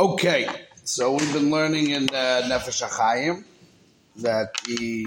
Okay, 0.00 0.48
so 0.84 1.12
we've 1.12 1.32
been 1.34 1.50
learning 1.50 1.90
in 1.90 2.08
uh, 2.08 2.42
Nefesh 2.46 2.82
HaChaim 2.82 3.44
that 4.16 4.54
the 4.64 5.04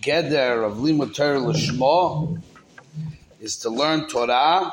Geder 0.00 0.66
of 0.66 0.78
Limud 0.78 1.14
Torah 1.14 2.42
is 3.40 3.56
to 3.58 3.70
learn 3.70 4.08
Torah, 4.08 4.68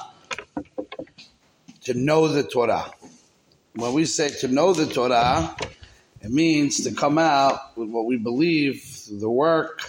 to 1.84 1.94
know 1.94 2.28
the 2.28 2.42
Torah. 2.42 2.92
When 3.76 3.94
we 3.94 4.06
say 4.06 4.30
to 4.40 4.48
know 4.48 4.74
the 4.74 4.88
Torah, 4.88 5.56
it 6.22 6.32
means 6.32 6.84
to 6.84 6.92
come 6.92 7.20
out 7.20 7.78
with 7.78 7.90
what 7.90 8.08
we 8.08 8.18
believe, 8.18 9.04
the 9.12 9.30
work, 9.30 9.82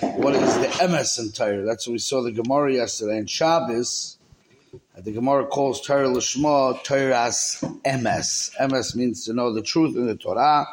what 0.00 0.34
is 0.34 0.54
the 0.56 0.68
emes 0.82 1.36
Torah. 1.36 1.66
That's 1.66 1.86
what 1.86 1.92
we 1.92 1.98
saw 1.98 2.22
the 2.22 2.32
Gemara 2.32 2.72
yesterday 2.72 3.18
in 3.18 3.26
Shabbos. 3.26 4.16
The 4.94 5.10
Gemara 5.10 5.46
calls 5.46 5.80
Torah 5.80 6.06
Lishma 6.06 6.84
Torah's 6.84 7.64
emes. 7.82 8.54
Emes 8.60 8.94
means 8.94 9.24
to 9.24 9.32
know 9.32 9.54
the 9.54 9.62
truth 9.62 9.96
in 9.96 10.06
the 10.06 10.16
Torah. 10.16 10.66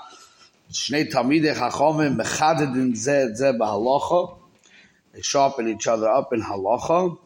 Shnei 0.69 1.09
Talmidei 1.09 1.55
Chachomim 1.55 2.17
mechadedin 2.19 2.91
zeh 2.91 3.31
zeh 3.39 3.57
b'halacha. 3.57 4.37
They 5.13 5.21
sharpen 5.21 5.69
each 5.69 5.87
other 5.87 6.09
up 6.09 6.33
in 6.33 6.41
halacha, 6.41 7.17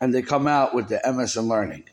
and 0.00 0.12
they 0.12 0.22
come 0.22 0.48
out 0.48 0.74
with 0.74 0.88
the 0.88 1.00
emes 1.04 1.36
and 1.36 1.48
learning. 1.48 1.84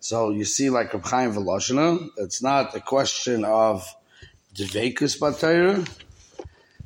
So 0.00 0.30
you 0.30 0.46
see, 0.46 0.70
like 0.70 0.94
Reb 0.94 1.04
Chaim 1.04 1.34
Volozhiner, 1.34 2.08
it's 2.16 2.42
not 2.42 2.74
a 2.74 2.80
question 2.80 3.44
of 3.44 3.86
Dveikus 4.54 5.18
Torah, 5.38 5.84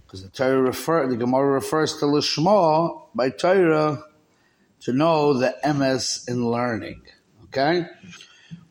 because 0.05 0.25
the 0.25 0.29
Torah 0.29 0.61
refer, 0.61 1.07
the 1.07 1.17
Gemara 1.17 1.53
refers 1.53 1.99
to 1.99 2.07
Lishma 2.07 3.01
by 3.15 3.31
Torah 3.31 4.03
to 4.81 4.93
know 4.93 5.35
the 5.35 5.57
emes 5.65 6.29
in 6.29 6.47
learning. 6.47 7.03
Okay? 7.45 7.87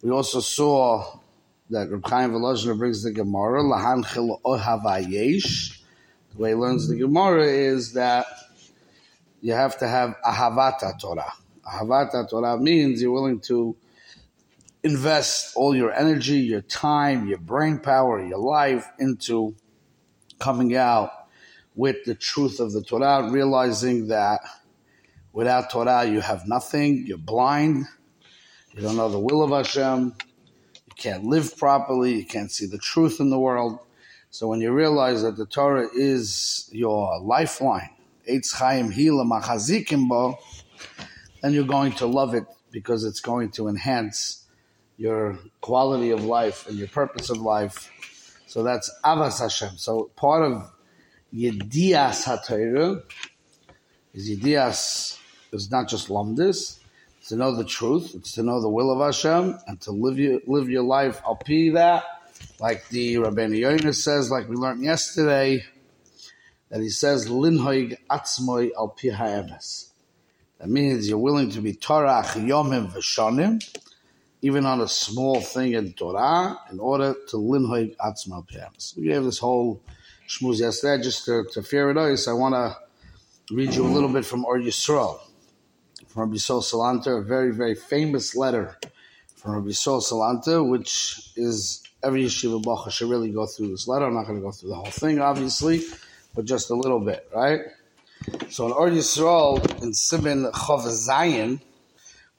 We 0.02 0.12
also 0.12 0.40
saw 0.40 1.20
that 1.70 1.90
Reb 1.91 2.08
Chaim 2.08 2.32
brings 2.32 3.04
the 3.04 3.12
Gemara, 3.12 3.62
Lahan 3.63 4.04
Ohavayesh. 4.44 5.82
The 6.32 6.41
way 6.41 6.49
he 6.49 6.55
learns 6.55 6.87
the 6.87 6.96
Gemara 6.96 7.46
is 7.46 7.93
that 7.93 8.26
you 9.41 9.54
have 9.54 9.77
to 9.80 9.87
have 9.87 10.15
Ahavata 10.26 10.99
Torah. 10.99 11.34
Ahavata 11.65 12.30
Torah 12.30 12.57
means 12.57 13.02
you're 13.02 13.12
willing 13.12 13.40
to 13.41 13.76
invest 14.84 15.55
all 15.55 15.76
your 15.76 15.91
energy, 15.91 16.40
your 16.40 16.62
time, 16.62 17.27
your 17.27 17.37
brain 17.37 17.80
power, 17.80 18.26
your 18.26 18.40
life 18.40 18.87
into 18.98 19.55
coming 20.40 20.76
out 20.76 21.12
with 21.76 22.04
the 22.05 22.15
truth 22.15 22.60
of 22.60 22.71
the 22.71 22.82
Torah, 22.82 23.30
realizing 23.30 24.07
that 24.07 24.41
without 25.40 25.70
Torah 25.70 26.04
you 26.04 26.20
have 26.20 26.45
nothing, 26.49 27.05
you're 27.07 27.18
blind, 27.18 27.85
you 28.73 28.82
don't 28.82 28.98
know 28.98 29.07
the 29.07 29.18
will 29.18 29.41
of 29.41 29.51
Hashem, 29.51 30.13
you 30.85 30.93
can't 30.98 31.23
live 31.23 31.57
properly, 31.57 32.15
you 32.15 32.26
can't 32.26 32.51
see 32.51 32.65
the 32.65 32.77
truth 32.77 33.21
in 33.21 33.29
the 33.29 33.40
world. 33.40 33.79
So 34.31 34.49
when 34.49 34.59
you 34.59 34.73
realize 34.73 35.21
that 35.21 35.37
the 35.37 35.46
Torah 35.46 35.87
is 35.96 36.70
your 36.73 37.21
lifeline, 37.21 37.90
Eitz 38.29 38.54
Chaim 38.54 38.91
Hila 38.91 39.23
Machazikim 39.31 40.09
Bo, 40.09 40.37
then 41.41 41.53
you're 41.53 41.63
going 41.63 41.93
to 41.93 42.05
love 42.05 42.34
it 42.34 42.43
because 42.70 43.05
it's 43.05 43.21
going 43.21 43.51
to 43.51 43.70
enhance 43.70 44.43
your 44.98 45.40
quality 45.62 46.09
of 46.09 46.26
life 46.26 46.68
and 46.68 46.77
your 46.77 46.90
purpose 46.90 47.29
of 47.29 47.37
life. 47.37 48.41
So 48.46 48.62
that's 48.62 48.91
Avas 49.05 49.40
Hashem. 49.40 49.77
So 49.77 50.12
part 50.18 50.43
of 50.43 50.70
Yedias 51.34 52.26
HaTorah 52.27 53.03
is 54.13 54.29
Yedias 54.29 55.18
is 55.52 55.72
not 55.72 55.88
just 55.88 56.10
Lumdis, 56.10 56.80
it's 57.20 57.30
to 57.30 57.36
know 57.36 57.55
the 57.55 57.66
truth, 57.66 58.14
it's 58.16 58.34
to 58.34 58.44
know 58.44 58.62
the 58.62 58.70
will 58.70 58.92
of 58.92 59.00
Hashem, 59.00 59.60
and 59.68 59.82
to 59.82 59.92
live 59.92 60.18
your, 60.18 60.40
live 60.48 60.70
your 60.70 60.84
life 60.84 61.22
al 61.26 61.36
pi 61.36 61.70
that, 61.74 62.04
like 62.60 62.88
the 62.90 63.16
Rabbeinu 63.16 63.58
Yonah 63.58 63.94
says, 63.94 64.31
like 64.31 64.47
we 64.47 64.56
learned 64.56 64.84
yesterday, 64.84 65.64
that 66.70 66.81
he 66.81 66.90
says, 66.90 67.28
Linhoig 67.28 67.97
atzmoi 68.09 68.72
al 68.78 68.90
pi. 68.90 69.09
That 70.59 70.70
means 70.70 71.09
you're 71.09 71.18
willing 71.18 71.50
to 71.52 71.62
be 71.62 71.74
Torah 71.74 72.24
yomim 72.36 72.92
v'shonim, 72.92 73.64
even 74.42 74.66
on 74.66 74.80
a 74.82 74.88
small 74.88 75.42
thing 75.42 75.74
in 75.74 75.94
Torah, 75.94 76.58
in 76.72 76.80
order 76.80 77.16
to 77.30 77.38
linhoig 77.38 77.96
atzmoi 77.98 78.34
al 78.34 78.44
pi. 78.44 78.68
We 78.96 79.08
gave 79.08 79.24
this 79.24 79.40
whole 79.40 79.82
shmuz 80.28 80.59
yesterday, 80.59 81.04
just 81.04 81.26
to, 81.26 81.46
to 81.54 81.64
fear 81.64 81.90
it 81.90 81.98
I 81.98 82.34
want 82.34 82.56
to 82.56 82.78
read 83.54 83.74
you 83.74 83.86
a 83.86 83.88
little 83.88 84.09
bit 84.09 84.26
from 84.26 84.46
Or 84.46 84.59
Yisrael, 84.59 85.20
from 86.19 86.31
Rabbi 86.31 86.38
Sol 86.38 86.62
Salanta, 86.62 87.19
a 87.19 87.22
very, 87.22 87.53
very 87.53 87.75
famous 87.75 88.35
letter 88.35 88.78
from 89.38 89.53
Rabbi 89.53 89.72
Sol 89.72 90.02
Salanta, 90.02 90.68
which 90.68 91.31
is 91.38 91.81
every 92.03 92.25
yeshiva 92.25 92.62
bacha 92.62 92.91
should 92.91 93.09
really 93.09 93.31
go 93.31 93.46
through 93.46 93.69
this 93.69 93.88
letter. 93.88 94.06
I'm 94.06 94.16
not 94.16 94.28
going 94.28 94.38
to 94.38 94.44
go 94.44 94.52
through 94.52 94.72
the 94.72 94.75
whole 94.75 94.91
thing, 94.91 95.22
obviously, 95.22 95.81
but 96.35 96.44
just 96.44 96.72
a 96.72 96.75
little 96.75 97.00
bit, 97.00 97.25
right? 97.34 97.62
So 98.50 98.66
in 98.66 98.74
Or 98.74 98.90
Yisrael, 98.90 99.81
in 99.81 99.94
Simin 99.94 100.52
Chav 100.52 100.81
Zayin, 100.81 101.62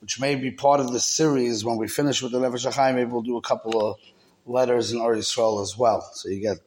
which 0.02 0.20
may 0.20 0.34
be 0.34 0.50
part 0.50 0.80
of 0.80 0.92
the 0.92 1.00
series 1.00 1.64
when 1.64 1.78
we 1.78 1.88
finish 1.88 2.20
with 2.20 2.32
the 2.32 2.38
Nefesh 2.38 2.70
HaChaim, 2.70 2.96
maybe 2.96 3.10
we'll 3.10 3.22
do 3.22 3.38
a 3.38 3.42
couple 3.42 3.80
of 3.80 3.96
letters 4.44 4.92
in 4.92 5.00
Or 5.00 5.14
Yisrael 5.14 5.62
as 5.62 5.78
well. 5.78 6.02
So 6.12 6.28
you 6.28 6.42
get 6.42 6.58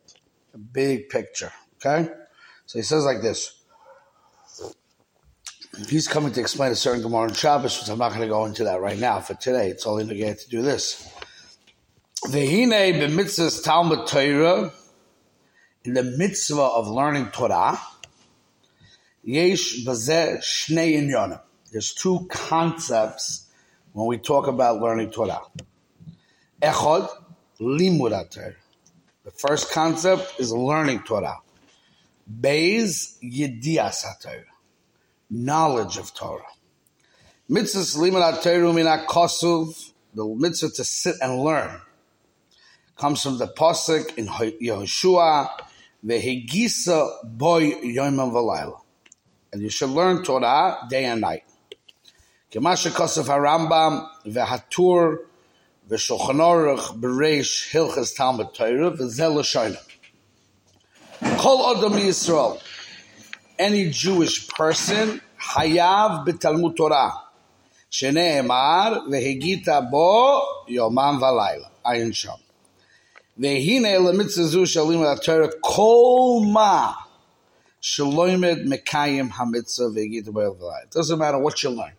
a 0.56 0.58
big 0.58 1.10
picture, 1.10 1.52
okay? 1.76 2.10
So 2.66 2.80
he 2.80 2.84
says 2.84 3.06
like 3.06 3.22
this. 3.22 3.63
He's 5.76 6.08
coming 6.08 6.32
to 6.34 6.40
explain 6.40 6.72
a 6.72 6.76
certain 6.76 7.02
Gemara 7.02 7.30
in 7.30 7.34
Shabbos, 7.34 7.80
which 7.80 7.90
I'm 7.90 7.98
not 7.98 8.10
going 8.10 8.22
to 8.22 8.28
go 8.28 8.46
into 8.46 8.66
that 8.66 8.80
right 8.80 8.98
now 8.98 9.20
for 9.20 9.34
today. 9.34 9.70
It's 9.70 9.88
only 9.88 10.06
get 10.16 10.40
to 10.42 10.50
do 10.50 10.62
this. 10.62 11.10
The 12.30 12.38
Vehine 12.38 13.00
b'mitzvahs 13.02 13.64
Talmud 13.64 14.06
Torah, 14.06 14.72
in 15.84 15.96
the 15.96 16.04
mitzvah 16.04 16.62
of 16.62 16.88
learning 16.88 17.30
Torah, 17.34 17.80
yesh 19.24 19.84
bazeh 19.84 20.38
shnei 20.38 20.94
inyonim. 20.94 21.42
There's 21.72 21.92
two 21.92 22.28
concepts 22.30 23.48
when 23.94 24.06
we 24.06 24.20
talk 24.20 24.46
about 24.46 24.80
learning 24.80 25.10
Torah. 25.10 25.42
Echad, 26.62 27.10
limud. 27.60 28.56
The 29.24 29.32
first 29.32 29.72
concept 29.72 30.40
is 30.40 30.54
learning 30.54 31.02
Torah. 31.02 31.40
Beis 32.32 33.18
yedias 33.24 34.04
Torah 34.22 34.53
knowledge 35.34 35.98
of 35.98 36.14
Torah. 36.14 36.44
Mitzvah 37.50 38.00
limud 38.00 38.44
Torah 38.44 38.72
mina 38.72 39.06
kosuv, 39.08 39.92
the 40.14 40.26
mitzvah 40.26 40.70
to 40.70 40.84
sit 40.84 41.16
and 41.22 41.40
learn, 41.40 41.82
comes 42.96 43.24
from 43.24 43.40
the 43.40 43.48
pasuk 43.48 44.16
in 44.18 44.28
Yehoshua, 44.28 45.50
vehegisa 46.06 47.10
boy 47.24 47.72
yomam 47.72 48.32
v'layla. 48.32 48.80
And 49.52 49.62
you 49.62 49.70
should 49.70 49.90
learn 49.90 50.24
Torah 50.24 50.86
day 50.90 51.06
and 51.06 51.22
night. 51.22 51.44
Kemasha 52.52 52.92
kosuv 52.92 53.26
harambam 53.26 54.08
vehatur 54.26 55.18
v'shulchan 55.90 56.38
aruch 56.38 57.00
bereish 57.00 57.72
hilchas 57.72 58.16
Talmud 58.16 58.54
Torah 58.54 58.92
v'zel 58.92 59.34
l'shoyna. 59.36 59.80
Kol 61.40 61.76
adam 61.76 61.94
Yisrael 61.94 62.62
any 63.63 63.91
Jewish 63.91 64.49
person, 64.49 65.21
Hayav 65.41 66.27
b'Talmud 66.27 66.77
Torah, 66.77 67.13
שנאמר, 67.91 68.99
והגית 69.11 69.69
בו 69.91 70.41
יומם 70.69 71.19
ולילה, 71.21 71.69
עין 71.85 72.13
שם. 72.13 72.31
והנה 73.39 73.99
למצווה 73.99 74.47
זו 74.47 74.67
של 74.67 74.81
לימוד 74.91 75.07
התורה, 75.07 75.47
כל 75.61 76.47
מה 76.53 76.93
שלא 77.81 78.29
ילמד 78.29 78.59
מקיים 78.65 79.29
המצווה 79.35 79.89
והגית 79.95 80.29
בו 80.29 80.41
יומם 80.41 80.61
ולילה. 80.61 80.85
It 80.91 80.99
doesn't 80.99 81.19
matter 81.19 81.39
what 81.39 81.63
you 81.63 81.71
learn. 81.71 81.95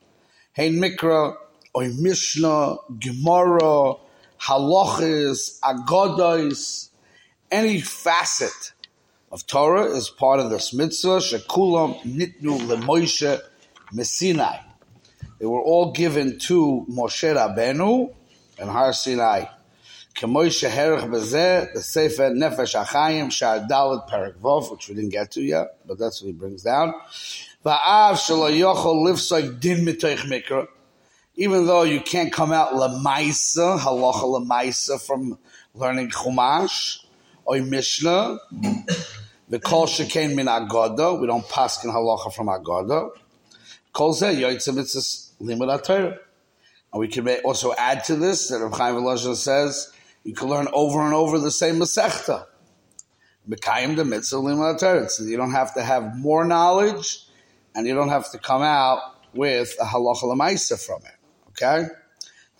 Hein 0.57 0.79
mikra, 0.79 1.35
or 1.73 1.84
Mishnah, 1.84 2.75
Gemara, 3.00 3.94
halachas, 4.41 5.59
agodos, 5.63 6.90
any 7.52 7.81
facet 7.81 8.73
of 9.34 9.45
Torah 9.48 9.86
is 9.86 10.09
part 10.09 10.39
of 10.39 10.48
this 10.48 10.72
mitzvah. 10.72 11.19
Shekulam 11.19 12.01
nitnu 12.04 12.57
leMoshe 12.69 13.41
Messinai. 13.92 14.63
They 15.41 15.47
were 15.47 15.60
all 15.60 15.91
given 15.91 16.39
to 16.39 16.86
Moshe 16.89 17.34
Rabenu 17.34 18.15
and 18.60 18.71
Har 18.71 18.92
Sinai. 18.92 19.47
Kemoishe 20.15 20.71
Herach 20.71 21.10
Bezeh, 21.10 21.75
the 21.75 21.83
Sefer 21.83 22.31
Nefesh 22.31 22.81
HaChaim, 22.81 23.33
Shar 23.33 23.66
Perak 24.09 24.41
Vov, 24.41 24.71
which 24.71 24.89
we 24.89 24.95
didn't 24.95 25.10
get 25.10 25.33
to 25.33 25.42
yet, 25.42 25.78
but 25.84 25.98
that's 25.98 26.22
what 26.22 26.28
he 26.28 26.33
brings 26.33 26.63
down. 26.63 26.95
Va'av 27.66 28.13
Shelo 28.13 28.57
Yochel 28.57 29.04
Livsoik 29.04 29.59
Din 29.59 29.84
Mitoich 29.84 30.19
Mikra. 30.30 30.69
Even 31.34 31.66
though 31.66 31.83
you 31.83 32.01
can't 32.01 32.33
come 32.33 32.53
out 32.53 32.75
lemaisa, 32.75 33.80
halacha 33.80 34.22
lemaisa 34.22 35.04
from 35.04 35.37
learning 35.75 36.10
Chumash 36.10 37.01
or 37.45 37.60
Mishnah, 37.60 38.39
the 39.48 39.58
kol 39.58 39.86
shekain 39.86 40.34
min. 40.34 40.46
We 41.20 41.26
don't 41.26 41.48
pass 41.48 41.84
in 41.84 41.91
halacha 41.91 42.32
from 42.32 42.48
agoda. 42.48 43.10
Kol 43.92 44.14
zeh 44.14 44.34
yoytzim 44.34 44.76
mitzvahs 44.76 45.32
limud. 45.41 46.18
And 46.92 47.00
we 47.00 47.08
can 47.08 47.28
also 47.44 47.74
add 47.74 48.04
to 48.04 48.16
this 48.16 48.48
that 48.48 48.60
Rav 48.60 48.72
Chaim 48.72 48.94
Volozhiner 48.94 49.36
says 49.36 49.92
You 50.22 50.34
can 50.34 50.48
learn 50.48 50.68
over 50.72 51.02
and 51.04 51.12
over 51.12 51.38
the 51.38 51.50
same 51.50 51.76
Masechta. 51.76 52.46
Mekayim 53.48 53.96
the 53.96 54.04
mitzvah 54.04 54.36
limud 54.36 55.10
So 55.10 55.24
you 55.24 55.36
don't 55.36 55.50
have 55.50 55.74
to 55.74 55.82
have 55.82 56.16
more 56.16 56.44
knowledge, 56.44 57.26
and 57.74 57.86
you 57.86 57.94
don't 57.94 58.08
have 58.08 58.30
to 58.32 58.38
come 58.38 58.62
out 58.62 59.00
with 59.34 59.76
a 59.80 59.84
halacha 59.84 60.22
lemaisa 60.22 60.82
from 60.84 61.02
it. 61.02 61.18
Okay, 61.50 61.88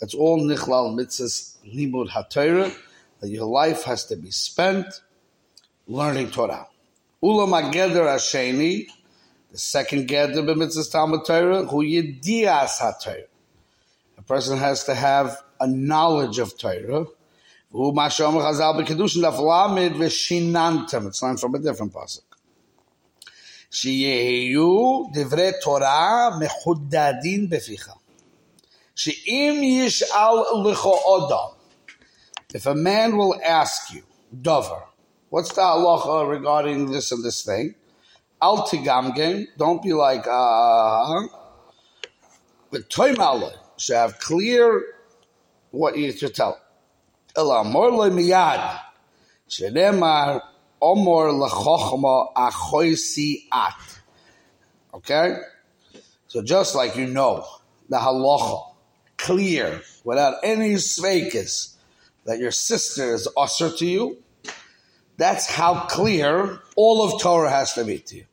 that's 0.01 0.15
all 0.15 0.41
nichlal 0.41 0.95
mitzvahs 0.95 1.57
limud 1.65 2.11
haTorah. 2.11 2.77
That 3.21 3.31
your 3.31 3.47
life 3.47 3.85
has 3.85 4.05
to 4.07 4.17
be 4.17 4.31
spent 4.31 5.01
learning 5.87 6.31
Torah. 6.31 6.67
Ula 7.24 7.46
mageder 7.48 8.08
asheni, 8.16 8.88
the 9.52 9.58
second 9.58 10.08
geder 10.08 10.44
b'mitzvahs 10.46 10.92
Talmud 10.92 11.26
Torah, 11.26 11.66
hu 11.66 11.84
yedias 11.84 12.80
haTorah. 12.80 13.28
A 14.18 14.22
person 14.22 14.58
has 14.58 14.84
to 14.86 14.94
have 14.94 15.42
a 15.60 15.68
knowledge 15.68 16.40
of 16.40 16.58
Torah. 16.58 17.06
Hu 17.72 17.92
mashom 17.94 18.34
chazal 18.42 18.82
b'kedushin 18.82 19.22
daf 19.22 19.38
lamid 19.40 19.96
v'shinantam. 19.96 21.08
It's 21.08 21.22
learned 21.22 21.40
from 21.40 21.56
a 21.56 21.60
different 21.60 21.94
pasuk. 21.94 22.22
שיהיו 23.72 25.04
דברי 25.14 25.52
תורה 25.62 26.30
מחודדים 26.40 27.50
בפיך. 27.50 27.92
שאם 28.96 29.62
ישאל 29.64 30.36
לך 30.66 30.88
אדם, 31.18 31.50
if 32.54 32.66
a 32.66 32.74
man 32.74 33.16
will 33.16 33.40
ask 33.44 33.94
you, 33.94 34.02
dover, 34.42 34.84
what's 35.35 35.53
the 35.53 35.61
halacha 35.61 36.31
regarding 36.31 36.93
this 36.93 37.11
and 37.11 37.25
this 37.25 37.43
thing? 37.43 37.75
Al 38.41 38.69
tigamgen, 38.69 39.49
don't 39.59 39.83
be 39.83 39.93
like, 39.93 40.25
uh, 40.31 41.23
but 42.71 42.89
toimale, 42.89 43.53
should 43.77 43.97
have 43.97 44.21
clear 44.21 44.81
what 45.73 45.99
you 45.99 46.13
should 46.13 46.37
tell. 46.37 46.57
Ela 47.37 47.65
mor 47.65 47.91
le 47.91 48.11
miyad, 48.11 48.79
shenemar 49.49 50.41
omor 50.81 51.33
lechochma 51.43 52.33
achoisi 52.37 53.47
at. 53.53 54.01
Okay? 54.95 55.39
So 56.29 56.43
just 56.43 56.77
like 56.77 56.95
you 56.95 57.09
know 57.09 57.45
the 57.89 57.97
halacha, 57.97 58.73
clear, 59.17 59.83
without 60.05 60.37
any 60.45 60.75
sveikas, 60.75 61.75
that 62.25 62.39
your 62.39 62.53
sister 62.53 63.15
is 63.15 63.27
usher 63.37 63.71
to 63.71 63.85
you, 63.85 64.24
that's 65.17 65.47
how 65.47 65.87
clear 65.87 66.61
all 66.77 67.03
of 67.05 67.21
Torah 67.21 67.51
has 67.51 67.75
to 67.75 67.85
be 67.85 67.99
to 67.99 68.17
you. 68.17 68.25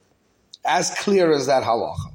As 0.66 0.92
clear 0.92 1.32
as 1.32 1.48
that 1.48 1.64
halacha. 1.64 2.12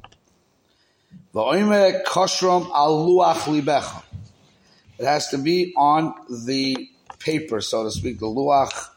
It 4.99 5.05
has 5.05 5.29
to 5.29 5.39
be 5.39 5.75
on 5.77 6.15
the 6.47 6.89
paper, 7.19 7.61
so 7.61 7.85
to 7.85 7.91
speak, 7.91 8.19
the 8.19 8.27
luach 8.27 8.89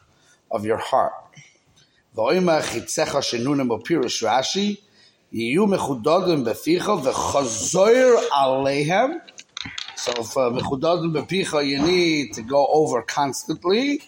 of 0.50 0.64
your 0.64 0.78
heart. 0.78 1.12
So 2.12 2.22
for 10.24 10.46
uh, 10.46 10.50
mechudadim 10.50 11.12
bepicha, 11.12 11.66
you 11.66 11.82
need 11.82 12.32
to 12.32 12.42
go 12.42 12.66
over 12.72 13.02
constantly, 13.02 14.00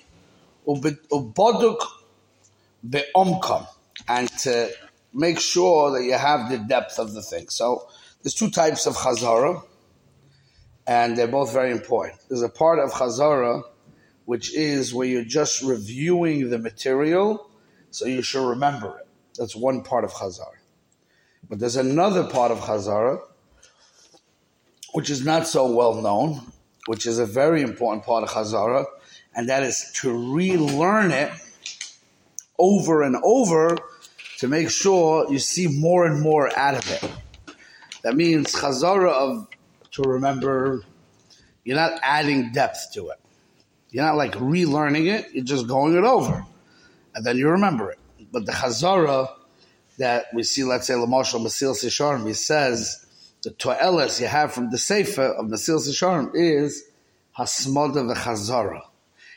uboduk 0.66 1.78
beomkam, 2.86 3.66
and 4.08 4.28
to 4.38 4.70
make 5.12 5.40
sure 5.40 5.92
that 5.92 6.04
you 6.04 6.14
have 6.14 6.50
the 6.50 6.58
depth 6.58 6.98
of 6.98 7.14
the 7.14 7.22
thing. 7.22 7.48
So 7.48 7.88
there's 8.22 8.34
two 8.34 8.50
types 8.50 8.86
of 8.86 8.96
chazara, 8.96 9.62
and 10.86 11.16
they're 11.16 11.28
both 11.28 11.52
very 11.52 11.70
important. 11.70 12.20
There's 12.28 12.42
a 12.42 12.48
part 12.48 12.78
of 12.78 12.90
chazara 12.92 13.62
which 14.24 14.54
is 14.54 14.94
where 14.94 15.06
you're 15.06 15.24
just 15.24 15.62
reviewing 15.62 16.48
the 16.48 16.58
material, 16.58 17.50
so 17.90 18.06
you 18.06 18.22
should 18.22 18.48
remember 18.48 18.98
it. 19.00 19.08
That's 19.36 19.56
one 19.56 19.82
part 19.82 20.04
of 20.04 20.12
chazara. 20.12 20.60
But 21.48 21.58
there's 21.58 21.76
another 21.76 22.24
part 22.24 22.52
of 22.52 22.60
chazara 22.60 23.20
which 24.92 25.08
is 25.10 25.24
not 25.24 25.46
so 25.46 25.72
well 25.72 25.94
known, 25.94 26.40
which 26.86 27.06
is 27.06 27.18
a 27.18 27.26
very 27.26 27.62
important 27.62 28.04
part 28.04 28.22
of 28.22 28.30
Chazara, 28.30 28.84
and 29.34 29.48
that 29.48 29.62
is 29.62 29.90
to 29.96 30.12
relearn 30.34 31.10
it 31.10 31.30
over 32.58 33.02
and 33.02 33.16
over 33.22 33.76
to 34.38 34.48
make 34.48 34.70
sure 34.70 35.30
you 35.30 35.38
see 35.38 35.68
more 35.68 36.06
and 36.06 36.20
more 36.20 36.56
out 36.58 36.74
of 36.74 36.90
it. 36.90 37.56
That 38.02 38.16
means 38.16 38.52
Chazara 38.52 39.10
of 39.10 39.48
to 39.92 40.02
remember, 40.02 40.82
you're 41.64 41.76
not 41.76 42.00
adding 42.02 42.52
depth 42.52 42.92
to 42.94 43.10
it. 43.10 43.20
You're 43.90 44.04
not 44.04 44.16
like 44.16 44.32
relearning 44.32 45.06
it, 45.06 45.32
you're 45.32 45.44
just 45.44 45.68
going 45.68 45.96
it 45.96 46.04
over. 46.04 46.44
And 47.14 47.24
then 47.24 47.36
you 47.36 47.50
remember 47.50 47.90
it. 47.90 47.98
But 48.32 48.46
the 48.46 48.52
Chazara 48.52 49.28
that 49.98 50.26
we 50.32 50.42
see, 50.42 50.64
let's 50.64 50.86
say, 50.86 50.94
Lamashal 50.94 51.40
Mesilas 51.40 51.84
Yesharim, 51.84 52.26
he 52.26 52.32
says, 52.32 53.06
the 53.42 53.50
to'eles 53.50 54.20
you 54.20 54.26
have 54.26 54.52
from 54.52 54.70
the 54.70 54.78
Sefer 54.78 55.24
of 55.24 55.46
Mesilas 55.46 55.88
Yesharim 55.88 56.30
is 56.34 56.84
Hasmoda 57.36 58.14
v'chazara. 58.14 58.82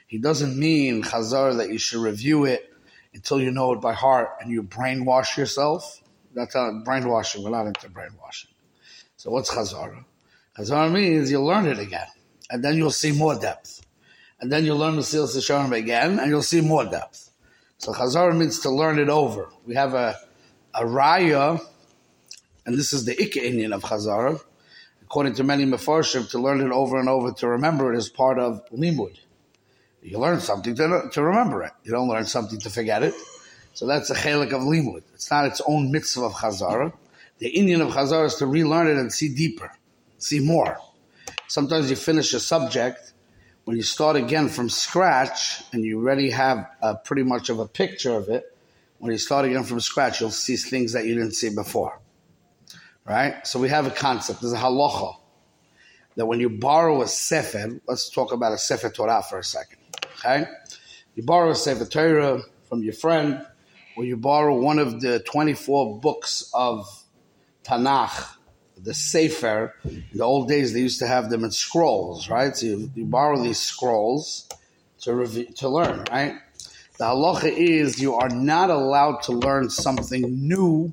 He 0.07 0.17
doesn't 0.17 0.57
mean 0.57 1.03
chazara 1.03 1.57
that 1.57 1.69
you 1.69 1.77
should 1.77 2.01
review 2.01 2.45
it 2.45 2.71
until 3.13 3.41
you 3.41 3.51
know 3.51 3.73
it 3.73 3.81
by 3.81 3.93
heart 3.93 4.29
and 4.39 4.51
you 4.51 4.63
brainwash 4.63 5.37
yourself. 5.37 6.01
That's 6.33 6.55
not 6.55 6.83
brainwashing. 6.83 7.43
We're 7.43 7.51
not 7.51 7.67
into 7.67 7.89
brainwashing. 7.89 8.51
So 9.17 9.31
what's 9.31 9.49
chazara? 9.51 10.03
Chazara 10.57 10.91
means 10.91 11.31
you'll 11.31 11.45
learn 11.45 11.65
it 11.65 11.79
again, 11.79 12.07
and 12.49 12.63
then 12.63 12.77
you'll 12.77 12.91
see 12.91 13.11
more 13.11 13.35
depth, 13.37 13.85
and 14.39 14.51
then 14.51 14.63
you'll 14.63 14.77
learn 14.77 14.95
the 14.95 15.03
Sil 15.03 15.27
Sisharim 15.27 15.75
again, 15.75 16.19
and 16.19 16.29
you'll 16.29 16.41
see 16.41 16.61
more 16.61 16.85
depth. 16.85 17.31
So 17.77 17.93
chazara 17.93 18.37
means 18.37 18.59
to 18.61 18.69
learn 18.69 18.99
it 18.99 19.09
over. 19.09 19.49
We 19.65 19.75
have 19.75 19.93
a 19.93 20.17
a 20.73 20.83
raya 20.83 21.61
and 22.65 22.77
this 22.77 22.93
is 22.93 23.05
the 23.05 23.15
Ikka 23.15 23.41
inyan 23.41 23.73
of 23.73 23.83
Chazara, 23.83 24.41
according 25.03 25.35
to 25.35 25.43
many 25.43 25.65
Mefarshim, 25.65 26.29
to 26.31 26.39
learn 26.39 26.61
it 26.61 26.71
over 26.71 26.99
and 26.99 27.07
over, 27.07 27.31
to 27.31 27.47
remember 27.47 27.93
it 27.93 27.97
is 27.97 28.09
part 28.09 28.39
of 28.39 28.67
Limud. 28.71 29.19
You 30.05 30.19
learn 30.19 30.39
something 30.39 30.75
to, 30.75 31.09
to 31.11 31.23
remember 31.23 31.63
it. 31.63 31.71
You 31.83 31.91
don't 31.91 32.07
learn 32.07 32.25
something 32.25 32.59
to 32.59 32.69
forget 32.69 33.01
it. 33.01 33.15
So 33.73 33.87
that's 33.87 34.11
a 34.11 34.15
chelik 34.15 34.53
of 34.53 34.61
Limud. 34.61 35.01
It's 35.15 35.31
not 35.31 35.45
its 35.45 35.61
own 35.67 35.91
mitzvah 35.91 36.25
of 36.25 36.33
Chazara. 36.33 36.93
The 37.39 37.51
inyan 37.51 37.81
of 37.81 37.91
Chazara 37.91 38.25
is 38.25 38.35
to 38.35 38.45
relearn 38.45 38.87
it 38.87 38.97
and 38.97 39.11
see 39.11 39.33
deeper, 39.33 39.71
see 40.19 40.39
more. 40.39 40.77
Sometimes 41.47 41.89
you 41.89 41.95
finish 41.95 42.33
a 42.33 42.39
subject, 42.39 43.13
when 43.63 43.77
you 43.77 43.83
start 43.83 44.15
again 44.15 44.47
from 44.47 44.69
scratch 44.69 45.63
and 45.73 45.83
you 45.83 45.99
already 45.99 46.29
have 46.29 46.69
a, 46.83 46.95
pretty 46.95 47.23
much 47.23 47.49
of 47.49 47.57
a 47.57 47.67
picture 47.67 48.13
of 48.13 48.29
it, 48.29 48.55
when 48.99 49.11
you 49.11 49.17
start 49.17 49.45
again 49.45 49.63
from 49.63 49.79
scratch, 49.79 50.21
you'll 50.21 50.29
see 50.29 50.55
things 50.55 50.93
that 50.93 51.05
you 51.05 51.15
didn't 51.15 51.33
see 51.33 51.53
before. 51.53 51.99
Right? 53.05 53.45
So 53.45 53.59
we 53.59 53.69
have 53.69 53.87
a 53.87 53.91
concept. 53.91 54.41
There's 54.41 54.53
a 54.53 54.57
halacha 54.57 55.15
that 56.15 56.27
when 56.27 56.39
you 56.39 56.49
borrow 56.49 57.01
a 57.01 57.07
sefer, 57.07 57.81
let's 57.87 58.09
talk 58.09 58.31
about 58.31 58.53
a 58.53 58.57
sefer 58.57 58.89
Torah 58.91 59.23
for 59.27 59.39
a 59.39 59.43
second. 59.43 59.79
Okay? 60.25 60.47
You 61.13 61.23
borrow 61.23 61.51
a 61.51 61.55
sefer 61.55 61.85
Torah 61.85 62.41
from 62.67 62.81
your 62.81 62.93
friend, 62.93 63.45
or 63.95 64.05
you 64.05 64.17
borrow 64.17 64.57
one 64.57 64.79
of 64.79 64.99
the 64.99 65.19
24 65.19 65.99
books 65.99 66.49
of 66.53 67.03
Tanakh, 67.63 68.35
the 68.75 68.93
Sefer. 68.93 69.75
In 69.83 70.03
the 70.13 70.23
old 70.23 70.47
days, 70.47 70.73
they 70.73 70.79
used 70.79 70.99
to 70.99 71.07
have 71.07 71.29
them 71.29 71.43
in 71.43 71.51
scrolls, 71.51 72.27
right? 72.27 72.55
So 72.57 72.65
you, 72.65 72.91
you 72.95 73.05
borrow 73.05 73.41
these 73.41 73.59
scrolls 73.59 74.49
to, 75.01 75.45
to 75.45 75.69
learn, 75.69 76.03
right? 76.11 76.33
The 76.97 77.05
halacha 77.05 77.51
is 77.55 78.01
you 78.01 78.15
are 78.15 78.29
not 78.29 78.71
allowed 78.71 79.21
to 79.23 79.31
learn 79.33 79.69
something 79.69 80.47
new 80.47 80.91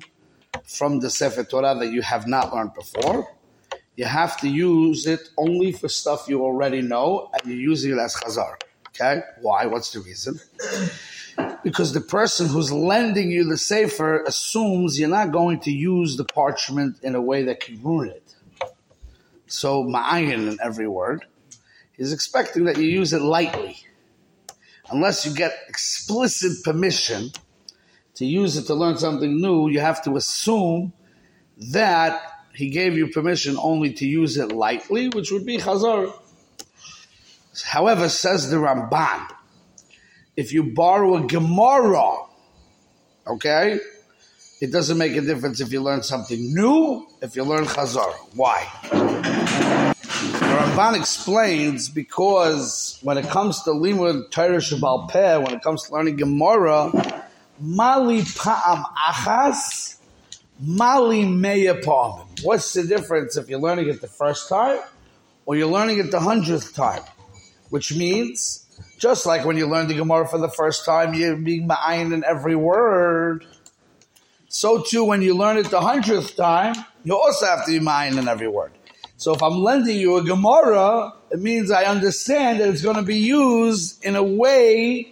from 0.63 0.99
the 0.99 1.09
Sefer 1.09 1.43
Torah 1.43 1.75
that 1.79 1.91
you 1.91 2.03
have 2.03 2.27
not 2.27 2.53
learned 2.53 2.75
before. 2.75 3.35
You 3.95 4.05
have 4.05 4.37
to 4.41 4.47
use 4.47 5.07
it 5.07 5.29
only 5.37 5.71
for 5.71 5.89
stuff 5.89 6.27
you 6.29 6.43
already 6.43 6.81
know, 6.81 7.31
and 7.33 7.51
you're 7.51 7.59
using 7.59 7.93
it 7.93 7.99
as 7.99 8.15
chazar. 8.15 8.55
Okay? 8.95 9.21
Why? 9.41 9.65
What's 9.65 9.91
the 9.93 9.99
reason? 10.01 10.39
Because 11.63 11.93
the 11.93 12.01
person 12.01 12.47
who's 12.47 12.71
lending 12.71 13.31
you 13.31 13.43
the 13.43 13.57
Sefer 13.57 14.23
assumes 14.23 14.99
you're 14.99 15.09
not 15.09 15.31
going 15.31 15.59
to 15.61 15.71
use 15.71 16.15
the 16.15 16.25
parchment 16.25 16.97
in 17.01 17.15
a 17.15 17.21
way 17.21 17.43
that 17.43 17.59
can 17.59 17.81
ruin 17.81 18.09
it. 18.09 18.35
So, 19.47 19.83
ma'ayin 19.83 20.51
in 20.51 20.57
every 20.61 20.87
word. 20.87 21.25
He's 21.93 22.13
expecting 22.13 22.65
that 22.65 22.77
you 22.77 22.85
use 22.85 23.13
it 23.13 23.21
lightly. 23.21 23.77
Unless 24.89 25.25
you 25.25 25.33
get 25.33 25.53
explicit 25.69 26.63
permission 26.63 27.31
to 28.15 28.25
use 28.25 28.57
it 28.57 28.65
to 28.67 28.75
learn 28.75 28.97
something 28.97 29.41
new, 29.41 29.69
you 29.69 29.79
have 29.79 30.03
to 30.03 30.17
assume 30.17 30.93
that 31.71 32.21
he 32.53 32.69
gave 32.69 32.95
you 32.95 33.07
permission 33.07 33.57
only 33.57 33.93
to 33.93 34.07
use 34.07 34.37
it 34.37 34.51
lightly, 34.51 35.09
which 35.09 35.31
would 35.31 35.45
be 35.45 35.57
chazar. 35.57 36.13
However, 37.61 38.09
says 38.09 38.49
the 38.49 38.57
Ramban, 38.57 39.29
if 40.35 40.51
you 40.51 40.63
borrow 40.73 41.17
a 41.17 41.27
Gemara, 41.27 42.17
okay, 43.27 43.79
it 44.59 44.71
doesn't 44.71 44.97
make 44.97 45.15
a 45.15 45.21
difference 45.21 45.61
if 45.61 45.71
you 45.71 45.81
learn 45.81 46.01
something 46.01 46.53
new, 46.53 47.05
if 47.21 47.35
you 47.35 47.43
learn 47.43 47.65
chazar. 47.65 48.11
Why? 48.33 48.67
The 48.89 50.49
Ramban 50.59 50.95
explains 50.95 51.89
because 51.89 52.97
when 53.03 53.17
it 53.17 53.27
comes 53.27 53.61
to 53.63 53.71
limud 53.71 54.31
Torah 54.31 54.57
Shabbal 54.57 55.09
Peh, 55.09 55.37
when 55.37 55.53
it 55.53 55.61
comes 55.61 55.83
to 55.83 55.93
learning 55.93 56.15
Gemara, 56.15 56.91
mali 57.59 58.23
pa'am 58.23 58.83
achas, 58.97 59.97
mali 60.59 61.23
meya. 61.23 62.25
What's 62.43 62.73
the 62.73 62.83
difference 62.83 63.37
if 63.37 63.49
you're 63.49 63.59
learning 63.59 63.89
it 63.89 64.01
the 64.01 64.07
first 64.07 64.49
time 64.49 64.79
or 65.45 65.55
you're 65.55 65.67
learning 65.67 65.99
it 65.99 66.09
the 66.09 66.19
hundredth 66.19 66.73
time? 66.73 67.03
Which 67.73 67.91
means, 67.95 68.67
just 68.99 69.25
like 69.25 69.45
when 69.45 69.57
you 69.57 69.65
learn 69.65 69.87
the 69.87 69.95
Gemara 69.95 70.27
for 70.27 70.37
the 70.37 70.47
first 70.47 70.85
time, 70.85 71.15
you're 71.15 71.35
being 71.35 71.67
ma'ayin 71.67 72.13
in 72.13 72.23
every 72.23 72.55
word. 72.55 73.47
So 74.47 74.83
too, 74.83 75.03
when 75.03 75.23
you 75.23 75.33
learn 75.33 75.57
it 75.57 75.71
the 75.71 75.81
hundredth 75.81 76.35
time, 76.35 76.75
you 77.03 77.17
also 77.17 77.47
have 77.47 77.65
to 77.65 77.71
be 77.71 77.83
ma'ayin 77.83 78.19
in 78.19 78.27
every 78.27 78.47
word. 78.47 78.73
So 79.17 79.33
if 79.33 79.41
I'm 79.41 79.63
lending 79.63 79.97
you 79.97 80.17
a 80.17 80.23
Gemara, 80.23 81.13
it 81.31 81.39
means 81.39 81.71
I 81.71 81.85
understand 81.85 82.59
that 82.59 82.69
it's 82.69 82.83
going 82.83 82.97
to 82.97 83.01
be 83.01 83.17
used 83.17 84.05
in 84.05 84.15
a 84.15 84.23
way 84.23 85.11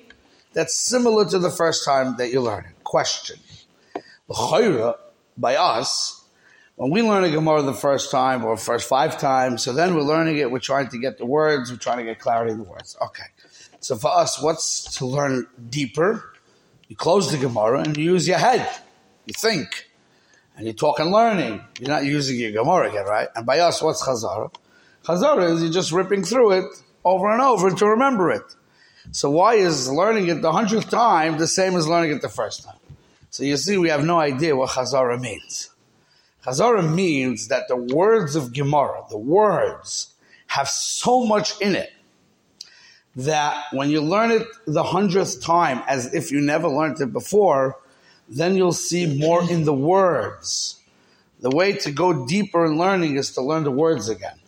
that's 0.54 0.76
similar 0.76 1.26
to 1.30 1.40
the 1.40 1.50
first 1.50 1.84
time 1.84 2.16
that 2.18 2.32
you 2.32 2.42
learn 2.42 2.66
it. 2.66 2.84
Question. 2.84 3.40
By 5.36 5.56
us, 5.56 6.21
when 6.82 6.90
we 6.90 7.04
learn 7.04 7.24
a 7.24 7.30
Gemara 7.30 7.62
the 7.62 7.76
first 7.76 8.10
time 8.10 8.44
or 8.44 8.58
first 8.58 8.90
five 8.90 9.20
times, 9.20 9.62
so 9.62 9.72
then 9.72 9.94
we're 9.94 10.02
learning 10.02 10.38
it, 10.38 10.50
we're 10.50 10.58
trying 10.58 10.88
to 10.88 10.98
get 10.98 11.20
the 11.20 11.28
words, 11.28 11.70
we're 11.70 11.78
trying 11.78 12.00
to 12.00 12.04
get 12.04 12.18
clarity 12.18 12.54
in 12.54 12.58
the 12.58 12.64
words. 12.64 12.98
Okay. 13.00 13.26
So 13.82 13.96
for 13.96 14.08
us, 14.08 14.42
what's 14.42 14.98
to 14.98 15.06
learn 15.06 15.46
deeper? 15.70 16.34
You 16.88 16.96
close 16.96 17.32
the 17.32 17.38
Gemara 17.38 17.82
and 17.82 17.96
you 17.96 18.06
use 18.06 18.28
your 18.28 18.40
head. 18.40 18.68
You 19.28 19.34
think 19.38 19.92
and 20.58 20.66
you 20.66 20.74
talk 20.74 21.00
and 21.00 21.12
learning. 21.12 21.62
You're 21.80 21.90
not 21.90 22.04
using 22.04 22.40
your 22.40 22.52
Gemara 22.52 22.90
again, 22.90 23.06
right? 23.06 23.28
And 23.36 23.46
by 23.46 23.60
us, 23.60 23.80
what's 23.84 24.04
Chazara? 24.04 24.52
Chazara 25.04 25.52
is 25.52 25.62
you're 25.62 25.72
just 25.72 25.92
ripping 25.92 26.24
through 26.24 26.54
it 26.54 26.66
over 27.06 27.32
and 27.32 27.44
over 27.44 27.70
to 27.70 27.86
remember 27.86 28.32
it. 28.32 28.56
So 29.12 29.30
why 29.30 29.54
is 29.54 29.88
learning 29.92 30.30
it 30.30 30.42
the 30.42 30.52
hundredth 30.52 30.90
time 30.90 31.38
the 31.38 31.46
same 31.46 31.76
as 31.76 31.88
learning 31.88 32.10
it 32.10 32.24
the 32.24 32.30
first 32.30 32.64
time? 32.64 32.80
So 33.30 33.44
you 33.44 33.58
see, 33.58 33.78
we 33.78 33.90
have 33.90 34.04
no 34.04 34.20
idea 34.20 34.56
what 34.56 34.72
Chazara 34.72 35.22
means. 35.22 35.71
Chazara 36.46 36.94
means 36.94 37.50
that 37.50 37.68
the 37.68 37.76
words 37.76 38.36
of 38.36 38.54
Gemara, 38.54 39.04
the 39.10 39.18
words, 39.18 40.14
have 40.48 40.68
so 40.68 41.26
much 41.26 41.60
in 41.62 41.76
it 41.76 41.94
that 43.16 43.66
when 43.72 43.90
you 43.90 44.02
learn 44.02 44.32
it 44.32 44.48
the 44.66 44.84
hundredth 44.84 45.42
time 45.42 45.84
as 45.88 46.14
if 46.14 46.32
you 46.32 46.40
never 46.40 46.68
learned 46.68 47.00
it 47.02 47.12
before, 47.12 47.78
then 48.30 48.56
you'll 48.56 48.72
see 48.72 49.18
more 49.20 49.50
in 49.50 49.66
the 49.66 49.74
words. 49.74 50.80
The 51.42 51.50
way 51.50 51.74
to 51.74 51.92
go 51.92 52.26
deeper 52.26 52.66
in 52.66 52.78
learning 52.78 53.18
is 53.18 53.34
to 53.34 53.42
learn 53.42 53.64
the 53.64 53.72
words 53.72 54.10
again. 54.10 54.40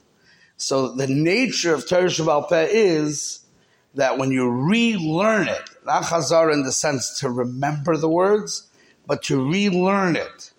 So 0.57 0.93
the 0.93 1.07
nature 1.07 1.73
of 1.73 1.88
Torah 1.88 2.05
Shabbal 2.05 2.47
Peh 2.47 2.69
is 2.71 3.43
that 3.95 4.17
when 4.17 4.31
you 4.31 4.50
relearn 4.50 5.47
it, 5.47 5.69
not 5.85 6.03
chazar 6.03 6.53
in 6.53 6.63
the 6.63 6.71
sense 6.71 7.19
to 7.19 7.29
remember 7.29 7.97
the 7.97 8.09
words, 8.09 8.67
but 9.05 9.23
to 9.23 9.43
relearn 9.45 10.15
it. 10.15 10.52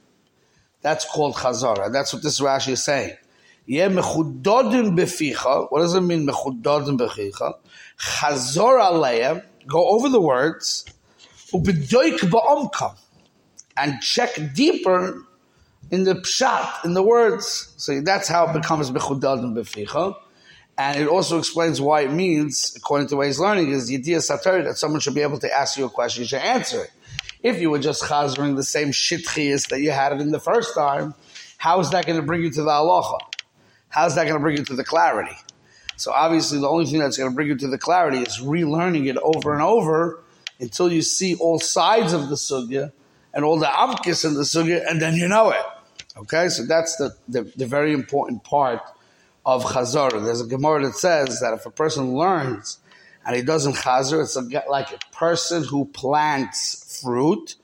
That's 0.84 1.06
called 1.06 1.34
chazara. 1.36 1.90
That's 1.90 2.12
what 2.12 2.22
this 2.22 2.40
Rashi 2.40 2.72
is 2.72 2.84
saying. 2.84 3.16
Yeh 3.64 3.88
mechudodim 3.88 4.94
beficha. 4.94 5.66
What 5.70 5.80
does 5.80 5.94
it 5.94 6.02
mean 6.02 6.26
mechudodim 6.26 6.98
beficha? 6.98 7.54
Chazor 7.98 9.42
go 9.66 9.88
over 9.88 10.10
the 10.10 10.20
words, 10.20 10.84
ubedoik 11.54 12.18
ba'omkam 12.30 12.96
and 13.78 14.02
check 14.02 14.38
deeper 14.54 15.22
in 15.90 16.04
the 16.04 16.16
pshat, 16.16 16.84
in 16.84 16.92
the 16.92 17.02
words. 17.02 17.72
So 17.78 18.02
that's 18.02 18.28
how 18.28 18.50
it 18.50 18.52
becomes 18.52 18.90
bechudad 18.90 19.38
and 19.38 19.56
beficha. 19.56 20.14
And 20.76 21.00
it 21.00 21.08
also 21.08 21.38
explains 21.38 21.80
why 21.80 22.02
it 22.02 22.12
means, 22.12 22.74
according 22.76 23.08
to 23.08 23.16
way 23.16 23.28
he's 23.28 23.40
learning, 23.40 23.70
is 23.70 23.88
the 23.88 23.96
idea 23.96 24.18
satar 24.18 24.62
that 24.64 24.76
someone 24.76 25.00
should 25.00 25.14
be 25.14 25.22
able 25.22 25.38
to 25.38 25.50
ask 25.50 25.78
you 25.78 25.86
a 25.86 25.88
question, 25.88 26.24
you 26.24 26.28
should 26.28 26.42
answer 26.42 26.84
it. 26.84 26.90
If 27.44 27.60
you 27.60 27.68
were 27.68 27.78
just 27.78 28.02
chazering 28.02 28.56
the 28.56 28.62
same 28.62 28.88
shitchias 28.88 29.68
that 29.68 29.82
you 29.82 29.90
had 29.90 30.14
it 30.14 30.20
in 30.22 30.30
the 30.30 30.40
first 30.40 30.74
time, 30.74 31.14
how 31.58 31.78
is 31.78 31.90
that 31.90 32.06
going 32.06 32.16
to 32.16 32.22
bring 32.22 32.42
you 32.42 32.50
to 32.50 32.62
the 32.62 32.70
halacha? 32.70 33.18
How 33.90 34.06
is 34.06 34.14
that 34.14 34.24
going 34.24 34.36
to 34.36 34.40
bring 34.40 34.56
you 34.56 34.64
to 34.64 34.74
the 34.74 34.82
clarity? 34.82 35.36
So 35.96 36.10
obviously, 36.10 36.58
the 36.58 36.68
only 36.70 36.86
thing 36.86 37.00
that's 37.00 37.18
going 37.18 37.30
to 37.30 37.34
bring 37.34 37.48
you 37.48 37.56
to 37.56 37.68
the 37.68 37.76
clarity 37.76 38.20
is 38.20 38.40
relearning 38.40 39.10
it 39.10 39.18
over 39.18 39.52
and 39.52 39.62
over 39.62 40.24
until 40.58 40.90
you 40.90 41.02
see 41.02 41.34
all 41.36 41.60
sides 41.60 42.14
of 42.14 42.30
the 42.30 42.34
sugya 42.34 42.92
and 43.34 43.44
all 43.44 43.58
the 43.58 43.66
amkis 43.66 44.24
in 44.24 44.32
the 44.34 44.40
sugya, 44.40 44.82
and 44.88 45.02
then 45.02 45.14
you 45.14 45.28
know 45.28 45.50
it. 45.50 45.66
Okay, 46.16 46.48
so 46.48 46.64
that's 46.64 46.96
the, 46.96 47.14
the, 47.28 47.42
the 47.56 47.66
very 47.66 47.92
important 47.92 48.42
part 48.42 48.80
of 49.44 49.64
chazar. 49.64 50.10
There's 50.24 50.40
a 50.40 50.48
gemara 50.48 50.86
that 50.86 50.94
says 50.94 51.40
that 51.40 51.52
if 51.52 51.66
a 51.66 51.70
person 51.70 52.14
learns 52.14 52.78
and 53.26 53.36
he 53.36 53.42
doesn't 53.42 53.74
chazar, 53.74 54.22
it's 54.22 54.36
a, 54.36 54.70
like 54.70 54.92
a 54.92 54.98
person 55.14 55.62
who 55.62 55.84
plants 55.86 56.83
fruit 57.02 57.56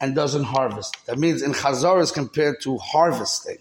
and 0.00 0.14
doesn't 0.14 0.44
harvest. 0.44 0.96
That 1.06 1.18
means 1.18 1.42
in 1.42 1.52
chazar 1.52 2.00
is 2.00 2.10
compared 2.10 2.60
to 2.62 2.78
harvesting. 2.78 3.58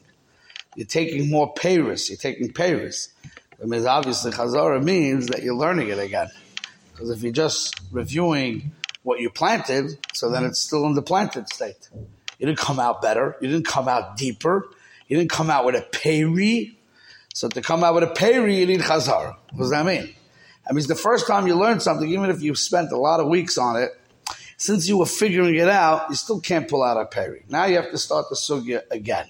You're 0.75 0.87
taking 0.87 1.29
more 1.29 1.53
payris. 1.53 2.09
You're 2.09 2.17
taking 2.17 2.53
payris. 2.53 3.09
That 3.59 3.67
means 3.67 3.85
obviously 3.85 4.31
chazara 4.31 4.81
means 4.81 5.27
that 5.27 5.43
you're 5.43 5.55
learning 5.55 5.89
it 5.89 5.99
again. 5.99 6.29
Because 6.91 7.09
if 7.09 7.21
you're 7.21 7.33
just 7.33 7.79
reviewing 7.91 8.71
what 9.03 9.19
you 9.19 9.29
planted, 9.29 9.97
so 10.13 10.29
then 10.29 10.45
it's 10.45 10.59
still 10.59 10.85
in 10.85 10.93
the 10.93 11.01
planted 11.01 11.51
state. 11.51 11.89
You 12.37 12.45
didn't 12.45 12.59
come 12.59 12.79
out 12.79 13.01
better. 13.01 13.35
You 13.41 13.49
didn't 13.49 13.65
come 13.65 13.87
out 13.87 14.15
deeper. 14.17 14.69
You 15.07 15.17
didn't 15.17 15.31
come 15.31 15.49
out 15.49 15.65
with 15.65 15.75
a 15.75 15.81
peri. 15.81 16.77
So 17.33 17.49
to 17.49 17.61
come 17.61 17.83
out 17.83 17.95
with 17.95 18.03
a 18.03 18.07
peri, 18.07 18.57
you 18.57 18.65
need 18.65 18.79
chazar. 18.79 19.35
What 19.51 19.57
does 19.57 19.71
that 19.71 19.85
mean? 19.85 20.13
That 20.65 20.73
means 20.73 20.87
the 20.87 20.95
first 20.95 21.27
time 21.27 21.47
you 21.47 21.55
learn 21.55 21.79
something, 21.79 22.07
even 22.09 22.29
if 22.29 22.41
you 22.41 22.55
spent 22.55 22.91
a 22.91 22.97
lot 22.97 23.19
of 23.19 23.27
weeks 23.27 23.57
on 23.57 23.75
it, 23.75 23.89
since 24.59 24.87
you 24.87 24.99
were 24.99 25.07
figuring 25.07 25.55
it 25.55 25.67
out, 25.67 26.09
you 26.09 26.15
still 26.15 26.39
can't 26.39 26.69
pull 26.69 26.83
out 26.83 26.97
a 26.97 27.05
peri. 27.05 27.45
Now 27.49 27.65
you 27.65 27.77
have 27.77 27.89
to 27.89 27.97
start 27.97 28.27
the 28.29 28.35
sugya 28.35 28.83
again. 28.91 29.27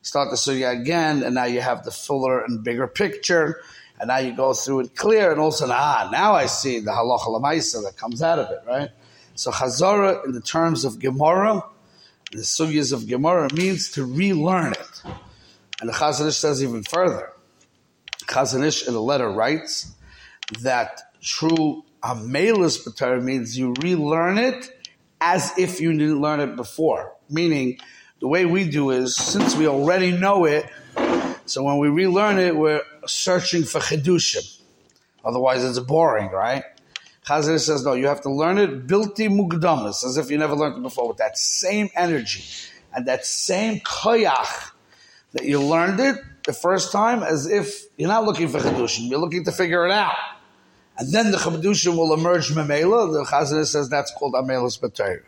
Start 0.00 0.30
the 0.30 0.36
sugya 0.36 0.80
again, 0.80 1.22
and 1.22 1.34
now 1.34 1.44
you 1.44 1.60
have 1.60 1.84
the 1.84 1.90
fuller 1.90 2.42
and 2.42 2.64
bigger 2.64 2.86
picture 2.86 3.60
and 4.02 4.08
now 4.08 4.18
you 4.18 4.34
go 4.34 4.52
through 4.52 4.80
it 4.80 4.96
clear, 4.96 5.30
and 5.30 5.40
also 5.40 5.64
ah, 5.70 6.08
now 6.10 6.34
I 6.34 6.46
see 6.46 6.80
the 6.80 6.90
halacha 6.90 7.28
lamaisa 7.28 7.84
that 7.84 7.96
comes 7.96 8.20
out 8.20 8.40
of 8.40 8.50
it, 8.50 8.58
right? 8.66 8.90
So 9.36 9.52
chazara, 9.52 10.24
in 10.24 10.32
the 10.32 10.40
terms 10.40 10.84
of 10.84 10.98
Gemara, 10.98 11.62
the 12.32 12.38
sugyas 12.38 12.92
of 12.92 13.06
Gemara 13.06 13.48
means 13.54 13.92
to 13.92 14.04
relearn 14.04 14.72
it, 14.72 15.02
and 15.80 15.88
the 15.88 15.92
Chazon 15.92 16.26
Ish 16.26 16.36
says 16.36 16.64
even 16.64 16.82
further. 16.82 17.32
Chazon 18.26 18.64
Ish 18.64 18.88
in 18.88 18.94
the 18.94 19.00
letter 19.00 19.30
writes 19.30 19.94
that 20.62 21.00
true 21.22 21.84
amelus 22.02 22.84
b'Torah 22.86 23.22
means 23.22 23.56
you 23.58 23.74
relearn 23.80 24.38
it 24.38 24.70
as 25.20 25.56
if 25.58 25.80
you 25.80 25.92
didn't 25.92 26.20
learn 26.20 26.40
it 26.40 26.56
before, 26.56 27.14
meaning 27.30 27.78
the 28.20 28.28
way 28.28 28.44
we 28.44 28.68
do 28.68 28.90
is 28.90 29.16
since 29.16 29.56
we 29.56 29.66
already 29.66 30.10
know 30.10 30.44
it 30.44 30.66
so 31.46 31.62
when 31.64 31.78
we 31.78 31.88
relearn 31.88 32.38
it, 32.38 32.56
we're 32.56 32.82
searching 33.06 33.64
for 33.64 33.80
chidushim. 33.80 34.60
Otherwise, 35.24 35.64
it's 35.64 35.78
boring, 35.78 36.30
right? 36.30 36.64
Chazon 37.26 37.56
Ish 37.56 37.62
says, 37.62 37.84
no, 37.84 37.92
you 37.92 38.06
have 38.06 38.20
to 38.22 38.30
learn 38.30 38.58
it 38.58 38.86
bilti 38.86 39.28
mugdamas, 39.28 40.04
as 40.04 40.16
if 40.16 40.30
you 40.30 40.38
never 40.38 40.56
learned 40.56 40.78
it 40.78 40.82
before, 40.82 41.08
with 41.08 41.18
that 41.18 41.38
same 41.38 41.88
energy 41.94 42.44
and 42.94 43.06
that 43.06 43.24
same 43.24 43.80
koyach 43.80 44.70
that 45.32 45.44
you 45.44 45.60
learned 45.60 46.00
it 46.00 46.16
the 46.46 46.52
first 46.52 46.90
time, 46.90 47.22
as 47.22 47.46
if 47.46 47.84
you're 47.96 48.08
not 48.08 48.24
looking 48.24 48.48
for 48.48 48.58
chidushim, 48.58 49.08
you're 49.08 49.20
looking 49.20 49.44
to 49.44 49.52
figure 49.52 49.86
it 49.86 49.92
out. 49.92 50.16
And 50.98 51.12
then 51.12 51.30
the 51.30 51.38
chidushim 51.38 51.96
will 51.96 52.12
emerge 52.12 52.50
memela. 52.50 53.12
The 53.12 53.24
Chazon 53.24 53.62
Ish 53.62 53.68
says 53.70 53.88
that's 53.88 54.12
called 54.12 54.34
amelus 54.34 54.78
b'teir. 54.78 55.22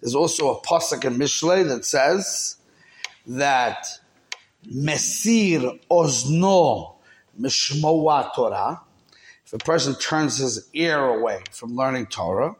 There's 0.00 0.14
also 0.14 0.54
a 0.54 0.60
pasuk 0.60 1.04
in 1.04 1.14
Mishlei 1.14 1.66
that 1.68 1.84
says 1.84 2.56
that 3.26 3.86
mesir 4.70 5.78
ozno 5.90 6.96
mishmoa 7.40 8.34
Torah, 8.34 8.80
if 9.46 9.52
a 9.52 9.58
person 9.58 9.94
turns 9.94 10.38
his 10.38 10.68
ear 10.74 10.98
away 10.98 11.42
from 11.50 11.74
learning 11.74 12.06
Torah, 12.06 12.54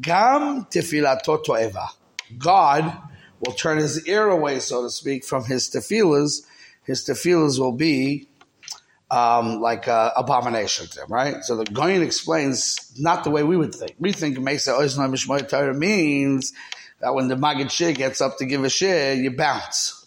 gam 0.00 0.64
tefilato 0.66 1.44
toeva, 1.44 1.88
God 2.38 2.96
will 3.40 3.52
turn 3.52 3.78
his 3.78 4.06
ear 4.06 4.28
away, 4.28 4.60
so 4.60 4.82
to 4.82 4.90
speak, 4.90 5.24
from 5.24 5.44
his 5.44 5.68
tefillahs. 5.68 6.46
His 6.84 7.06
tefillahs 7.06 7.58
will 7.58 7.72
be 7.72 8.28
um, 9.10 9.60
like 9.60 9.88
uh, 9.88 10.12
abomination 10.16 10.86
to 10.86 11.00
him, 11.00 11.06
right? 11.08 11.44
So 11.44 11.56
the 11.56 11.64
Goyen 11.64 12.02
explains 12.02 12.92
not 12.98 13.24
the 13.24 13.30
way 13.30 13.42
we 13.42 13.56
would 13.56 13.74
think. 13.74 13.94
We 13.98 14.12
think 14.12 14.38
Mesa 14.38 14.72
Ozno 14.72 15.08
Mishmoa 15.10 15.48
Torah 15.48 15.74
means 15.74 16.52
that 17.00 17.14
when 17.14 17.28
the 17.28 17.36
Maggid 17.36 17.68
Shiur 17.68 17.94
gets 17.94 18.20
up 18.20 18.38
to 18.38 18.44
give 18.44 18.62
a 18.64 18.70
shir, 18.70 19.14
you 19.14 19.30
bounce 19.30 20.00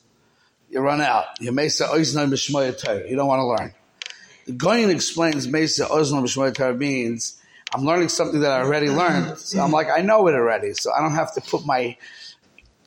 you 0.74 0.82
run 0.82 1.02
out. 1.02 1.26
You 1.40 1.52
mesa 1.52 1.86
oizna 1.86 2.28
mishmoya 2.28 2.78
Torah. 2.78 3.08
You 3.08 3.16
don't 3.16 3.28
want 3.28 3.40
to 3.40 3.46
learn. 3.46 3.74
The 4.46 4.54
Goyen 4.54 4.90
explains 4.90 5.48
mesa 5.48 5.86
oizna 5.86 6.24
mishmoya 6.24 6.54
Torah 6.54 6.74
means 6.74 7.40
I'm 7.74 7.86
learning 7.86 8.10
something 8.10 8.42
that 8.42 8.52
I 8.52 8.64
already 8.64 8.90
learned. 8.90 9.38
So 9.38 9.62
I'm 9.62 9.72
like, 9.72 9.88
I 9.90 10.02
know 10.02 10.28
it 10.28 10.34
already, 10.34 10.74
so 10.74 10.92
I 10.92 11.02
don't 11.02 11.14
have 11.14 11.34
to 11.36 11.42
put 11.42 11.66
my 11.66 11.98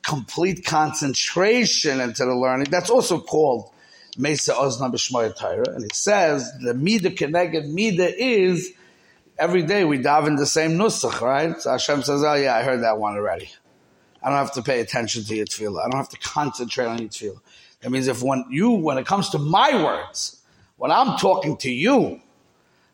complete 0.03 0.65
concentration 0.65 2.01
into 2.01 2.25
the 2.25 2.35
learning. 2.35 2.69
That's 2.71 2.91
also 2.91 3.21
called 3.21 3.71
Mesa 4.19 4.53
Ozna 4.55 4.93
B'Shmoya 4.93 5.37
Torah, 5.37 5.75
and 5.75 5.83
he 5.83 5.91
says 5.93 6.53
the 6.61 6.75
Mida 6.75 7.11
Keneged 7.11 7.69
Mida 7.69 8.13
is 8.17 8.73
every 9.39 9.63
day 9.63 9.85
we 9.85 9.99
daven 9.99 10.39
the 10.39 10.47
same 10.47 10.73
nusach, 10.73 11.21
right? 11.21 11.61
So 11.61 11.71
Hashem 11.71 12.03
says, 12.03 12.25
oh 12.25 12.35
yeah, 12.35 12.57
I 12.57 12.63
heard 12.63 12.83
that 12.83 12.99
one 12.99 13.15
already. 13.15 13.51
I 14.23 14.31
don't 14.31 14.39
have 14.39 14.53
to 14.53 14.63
pay 14.63 14.81
attention 14.81 15.25
to 15.25 15.37
your 15.37 15.47
tefillah. 15.47 15.81
I 15.85 15.89
don't 15.89 15.99
have 15.99 16.09
to 16.09 16.19
concentrate 16.19 16.87
on 16.87 16.99
your 16.99 17.09
tefillah. 17.09 17.41
That 17.81 17.91
means 17.91 18.09
if 18.09 18.23
when 18.23 18.45
you, 18.51 18.71
when 18.71 18.99
it 18.99 19.07
comes 19.07 19.29
to 19.31 19.39
my 19.39 19.85
words, 19.85 20.41
when 20.77 20.91
I'm 20.91 21.19
talking 21.19 21.57
to 21.59 21.71
you, 21.71 22.21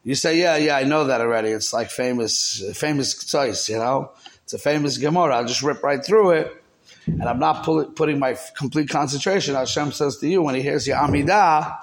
you 0.04 0.14
say, 0.16 0.38
yeah, 0.38 0.56
yeah, 0.56 0.76
I 0.76 0.82
know 0.84 1.04
that 1.04 1.20
already. 1.20 1.50
It's 1.50 1.72
like 1.72 1.88
famous, 1.88 2.62
famous 2.74 3.24
choice, 3.24 3.68
you 3.68 3.76
know? 3.76 4.10
It's 4.42 4.52
a 4.52 4.58
famous 4.58 4.98
Gemara. 4.98 5.36
I'll 5.36 5.46
just 5.46 5.62
rip 5.62 5.82
right 5.82 6.04
through 6.04 6.30
it. 6.32 6.61
And 7.06 7.24
I'm 7.24 7.38
not 7.38 7.64
pull, 7.64 7.84
putting 7.84 8.18
my 8.18 8.36
complete 8.56 8.88
concentration. 8.88 9.54
Hashem 9.54 9.92
says 9.92 10.18
to 10.18 10.28
you 10.28 10.42
when 10.42 10.54
he 10.54 10.62
hears 10.62 10.86
your 10.86 10.96
Amidah, 10.96 11.78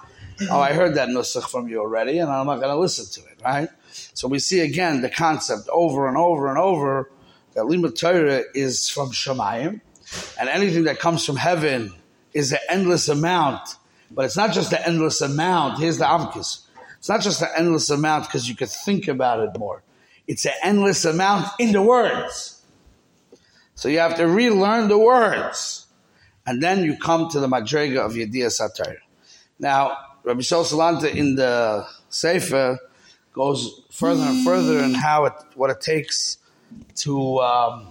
oh, 0.50 0.60
I 0.60 0.74
heard 0.74 0.96
that 0.96 1.10
nusach 1.10 1.50
from 1.50 1.68
you 1.68 1.80
already, 1.80 2.20
and 2.20 2.30
I'm 2.30 2.46
not 2.46 2.58
going 2.58 2.70
to 2.70 2.80
listen 2.80 3.06
to 3.22 3.30
it, 3.30 3.42
right? 3.44 3.70
So 4.14 4.28
we 4.28 4.40
see 4.40 4.62
again 4.62 5.02
the 5.02 5.10
concept 5.10 5.68
over 5.70 6.08
and 6.08 6.18
over 6.18 6.48
and 6.48 6.58
over 6.58 7.12
that 7.54 7.64
Limud 7.66 8.00
Torah 8.00 8.44
is 8.54 8.90
from 8.90 9.10
Shemayim, 9.12 9.82
and 10.40 10.50
anything 10.50 10.86
that 10.86 11.00
comes 11.00 11.26
from 11.26 11.36
heaven 11.36 11.94
is 12.34 12.52
an 12.52 12.60
endless 12.70 13.10
amount. 13.10 13.76
But 14.12 14.26
it's 14.26 14.38
not 14.38 14.54
just 14.54 14.70
the 14.70 14.88
endless 14.88 15.22
amount. 15.22 15.80
Here's 15.80 15.98
the 15.98 16.06
Amkis. 16.06 16.62
It's 16.98 17.10
not 17.10 17.22
just 17.22 17.42
an 17.42 17.50
endless 17.56 17.90
amount 17.90 18.26
because 18.26 18.48
you 18.50 18.56
could 18.56 18.70
think 18.70 19.08
about 19.08 19.40
it 19.40 19.58
more. 19.58 19.84
It's 20.28 20.46
an 20.46 20.54
endless 20.64 21.06
amount 21.06 21.48
in 21.60 21.72
the 21.72 21.82
words. 21.82 22.59
So 23.80 23.88
you 23.88 24.00
have 24.00 24.18
to 24.18 24.28
relearn 24.28 24.90
the 24.90 24.98
words. 25.00 25.88
And 26.46 26.62
then 26.62 26.84
you 26.84 26.98
come 26.98 27.30
to 27.30 27.40
the 27.40 27.48
Madrega 27.48 28.00
of 28.00 28.12
Yediyah 28.12 28.52
Satar. 28.52 28.98
Now, 29.58 29.98
Rabbi 30.26 30.42
Shol 30.42 30.66
Salanta 30.66 31.16
in 31.16 31.36
the 31.36 31.88
Sefer 32.10 32.78
goes 33.32 33.84
further 33.90 34.24
and 34.24 34.44
further 34.44 34.80
in 34.80 34.94
how 34.96 35.28
it, 35.28 35.34
what 35.56 35.70
it 35.70 35.80
takes 35.80 36.40
to 36.96 37.40
um, 37.40 37.88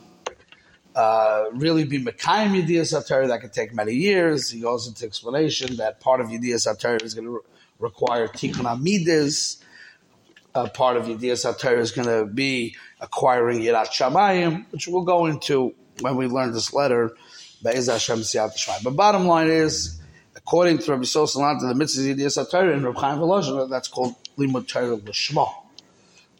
uh, 0.94 1.44
really 1.52 1.84
be 1.84 2.04
Mekayim 2.04 2.62
Yediyah 2.62 2.82
Satar. 2.82 3.26
That 3.26 3.40
could 3.40 3.54
take 3.54 3.72
many 3.72 3.94
years. 3.94 4.50
He 4.50 4.60
goes 4.60 4.86
into 4.86 5.06
explanation 5.06 5.76
that 5.76 6.00
part 6.00 6.20
of 6.20 6.26
Yediyah 6.26 6.56
Satar 6.56 7.02
is 7.02 7.14
going 7.14 7.28
to 7.28 7.30
re- 7.30 7.40
require 7.78 8.28
Tikkun 8.28 8.66
Amidas. 8.66 9.62
Uh, 10.54 10.68
part 10.68 10.98
of 10.98 11.04
Yediyah 11.04 11.32
Satar 11.32 11.78
is 11.78 11.92
going 11.92 12.08
to 12.08 12.26
be 12.26 12.76
acquiring 13.00 13.60
Yirat 13.60 13.88
Shamayim, 13.88 14.66
which 14.70 14.88
we'll 14.88 15.04
go 15.04 15.26
into 15.26 15.74
when 16.00 16.16
we 16.16 16.26
learn 16.26 16.52
this 16.52 16.72
letter. 16.72 17.14
But 17.62 18.96
bottom 18.96 19.26
line 19.26 19.48
is, 19.48 20.00
according 20.36 20.78
to 20.78 20.92
Rabbi 20.92 21.02
Sosalant, 21.02 21.60
the 21.60 21.74
mitzvah 21.74 22.14
Yediyah 22.14 22.46
Satar 22.46 22.72
and 22.72 22.84
Rabbi 22.84 23.00
Chaim 23.00 23.18
Volozhin, 23.18 23.68
that's 23.68 23.88
called 23.88 24.14
Limud 24.36 24.68
Torah 24.68 24.94
L'Shma. 24.94 25.48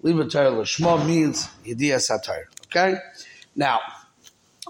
Limud 0.05 0.31
Torah 0.31 0.51
L'Shma 0.51 1.05
means 1.05 1.49
Yediyah 1.65 1.99
Satar. 1.99 2.45
Okay? 2.67 2.99
Now, 3.57 3.81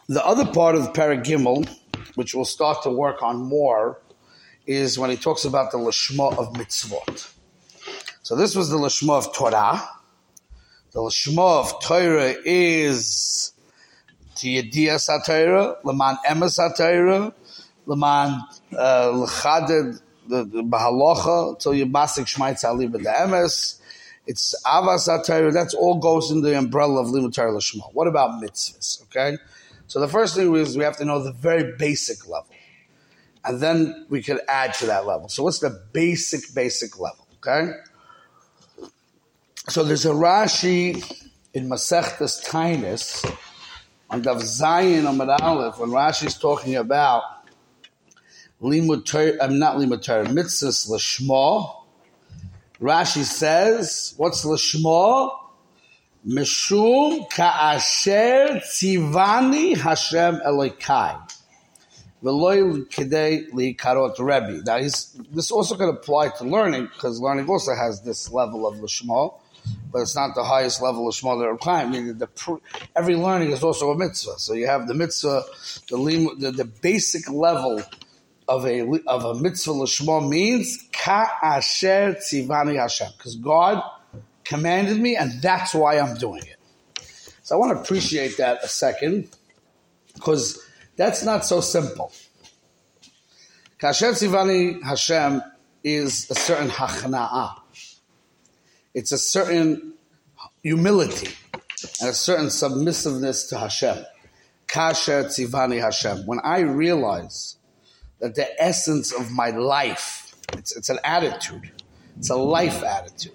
the 0.08 0.24
other 0.24 0.46
part 0.46 0.74
of 0.74 0.84
the 0.84 0.90
Paragimel, 0.90 1.68
which 2.14 2.34
we'll 2.34 2.46
start 2.46 2.82
to 2.84 2.90
work 2.90 3.22
on 3.22 3.36
more, 3.36 4.00
is 4.66 4.98
when 4.98 5.10
he 5.10 5.16
talks 5.16 5.44
about 5.44 5.70
the 5.70 5.78
Lashma 5.78 6.36
of 6.38 6.54
mitzvot. 6.54 7.30
So 8.22 8.36
this 8.36 8.54
was 8.56 8.70
the 8.70 8.78
Lashma 8.78 9.18
of 9.18 9.34
Torah. 9.34 9.86
The 10.90 11.00
Lashma 11.00 11.60
of 11.60 11.82
Torah 11.82 12.34
is 12.46 13.52
Tiyadiyah 14.36 14.96
Satira, 14.96 15.76
Laman 15.84 16.16
Emes 16.26 16.58
Satira, 16.58 17.30
Laman 17.84 18.40
uh, 18.72 19.10
L'chaded, 19.14 20.00
the 20.28 20.44
Bahalocha, 20.44 21.58
till 21.58 21.74
you 21.74 21.84
basik 21.84 22.24
Shmaitz 22.24 22.64
Ali 22.64 22.86
the 22.86 23.00
Emes. 23.00 23.80
It's 24.26 24.54
Avas 24.64 25.06
Satira, 25.06 25.52
that's 25.52 25.74
all 25.74 25.96
goes 25.96 26.30
in 26.30 26.40
the 26.40 26.56
umbrella 26.56 27.02
of 27.02 27.08
Limud 27.08 27.34
Torah 27.34 27.52
Lashma. 27.52 27.92
What 27.92 28.08
about 28.08 28.42
mitzvahs, 28.42 29.02
okay? 29.02 29.36
So 29.88 30.00
the 30.00 30.08
first 30.08 30.36
thing 30.36 30.56
is 30.56 30.78
we 30.78 30.84
have 30.84 30.96
to 30.96 31.04
know 31.04 31.22
the 31.22 31.32
very 31.32 31.76
basic 31.76 32.26
level. 32.26 32.54
And 33.44 33.60
then 33.60 34.06
we 34.08 34.22
could 34.22 34.40
add 34.48 34.72
to 34.74 34.86
that 34.86 35.04
level. 35.04 35.28
So 35.28 35.42
what's 35.42 35.58
the 35.58 35.82
basic, 35.92 36.54
basic 36.54 36.98
level? 36.98 37.26
Okay? 37.36 37.72
So 39.68 39.84
there's 39.84 40.06
a 40.06 40.12
Rashi 40.12 40.96
in 41.52 41.68
Masechtas 41.68 42.42
Taanis 42.42 43.30
on 44.08 44.22
Dav 44.22 44.40
Zion 44.40 45.04
Amad 45.04 45.38
Aleph 45.42 45.78
when 45.78 45.90
Rashi 45.90 46.24
is 46.24 46.38
talking 46.38 46.76
about 46.76 47.22
Limud 48.62 49.38
I'm 49.42 49.50
uh, 49.50 49.54
not 49.54 49.76
Limud 49.76 50.02
Torah, 50.02 50.24
Mitzvahs 50.24 50.88
Lashma. 50.88 51.84
Rashi 52.80 53.24
says, 53.24 54.14
what's 54.16 54.42
Lashma? 54.46 55.36
Mishum 56.26 57.28
ka'asher 57.28 58.62
tzivani 58.64 59.76
Hashem 59.76 60.36
Elokai. 60.46 61.30
V'loy 62.22 62.88
kedei 62.88 63.50
likarot 63.50 64.18
Rebbe. 64.18 64.62
Now, 64.64 64.78
this 64.78 65.50
also 65.50 65.76
can 65.76 65.90
apply 65.90 66.30
to 66.38 66.44
learning, 66.44 66.86
because 66.86 67.20
learning 67.20 67.50
also 67.50 67.74
has 67.74 68.00
this 68.00 68.32
level 68.32 68.66
of 68.66 68.76
lishma, 68.78 69.38
but 69.90 70.00
it's 70.00 70.14
not 70.14 70.34
the 70.34 70.44
highest 70.44 70.82
level 70.82 71.08
of 71.08 71.14
shma 71.14 71.38
that. 71.38 71.68
I 71.70 71.86
mean, 71.86 72.18
the, 72.18 72.28
every 72.94 73.16
learning 73.16 73.50
is 73.50 73.62
also 73.62 73.90
a 73.90 73.96
mitzvah. 73.96 74.38
So 74.38 74.54
you 74.54 74.66
have 74.66 74.86
the 74.86 74.94
mitzvah, 74.94 75.44
the, 75.88 76.34
the, 76.38 76.50
the 76.52 76.64
basic 76.64 77.30
level 77.30 77.82
of 78.48 78.66
a 78.66 78.82
of 79.06 79.24
a 79.24 79.34
mitzvah 79.34 79.72
lishma 79.72 80.26
means 80.28 80.86
ka'asher 80.92 82.16
tzivani 82.20 82.76
Hashem, 82.76 83.08
because 83.16 83.36
God 83.36 83.82
commanded 84.44 84.98
me, 84.98 85.16
and 85.16 85.42
that's 85.42 85.74
why 85.74 85.98
I'm 85.98 86.16
doing 86.16 86.42
it. 86.42 86.56
So 87.42 87.54
I 87.54 87.58
want 87.58 87.76
to 87.76 87.80
appreciate 87.82 88.36
that 88.38 88.64
a 88.64 88.68
second, 88.68 89.28
because 90.14 90.58
that's 90.96 91.22
not 91.22 91.44
so 91.44 91.60
simple. 91.60 92.12
Kasher 93.78 94.12
Tzivani 94.12 94.82
Hashem 94.82 95.42
is 95.84 96.30
a 96.30 96.34
certain 96.34 96.68
hachna'ah. 96.68 97.60
It's 98.94 99.12
a 99.12 99.18
certain 99.18 99.94
humility 100.62 101.34
and 102.00 102.10
a 102.10 102.14
certain 102.14 102.50
submissiveness 102.50 103.48
to 103.48 103.58
Hashem. 103.58 104.04
Kasher 104.66 105.24
Tzivani 105.24 105.80
Hashem. 105.80 106.26
When 106.26 106.40
I 106.44 106.60
realize 106.60 107.56
that 108.20 108.34
the 108.34 108.62
essence 108.62 109.12
of 109.12 109.30
my 109.30 109.50
life, 109.50 110.34
it's, 110.54 110.76
it's 110.76 110.88
an 110.88 110.98
attitude, 111.04 111.70
it's 112.16 112.30
a 112.30 112.36
life 112.36 112.82
attitude 112.82 113.32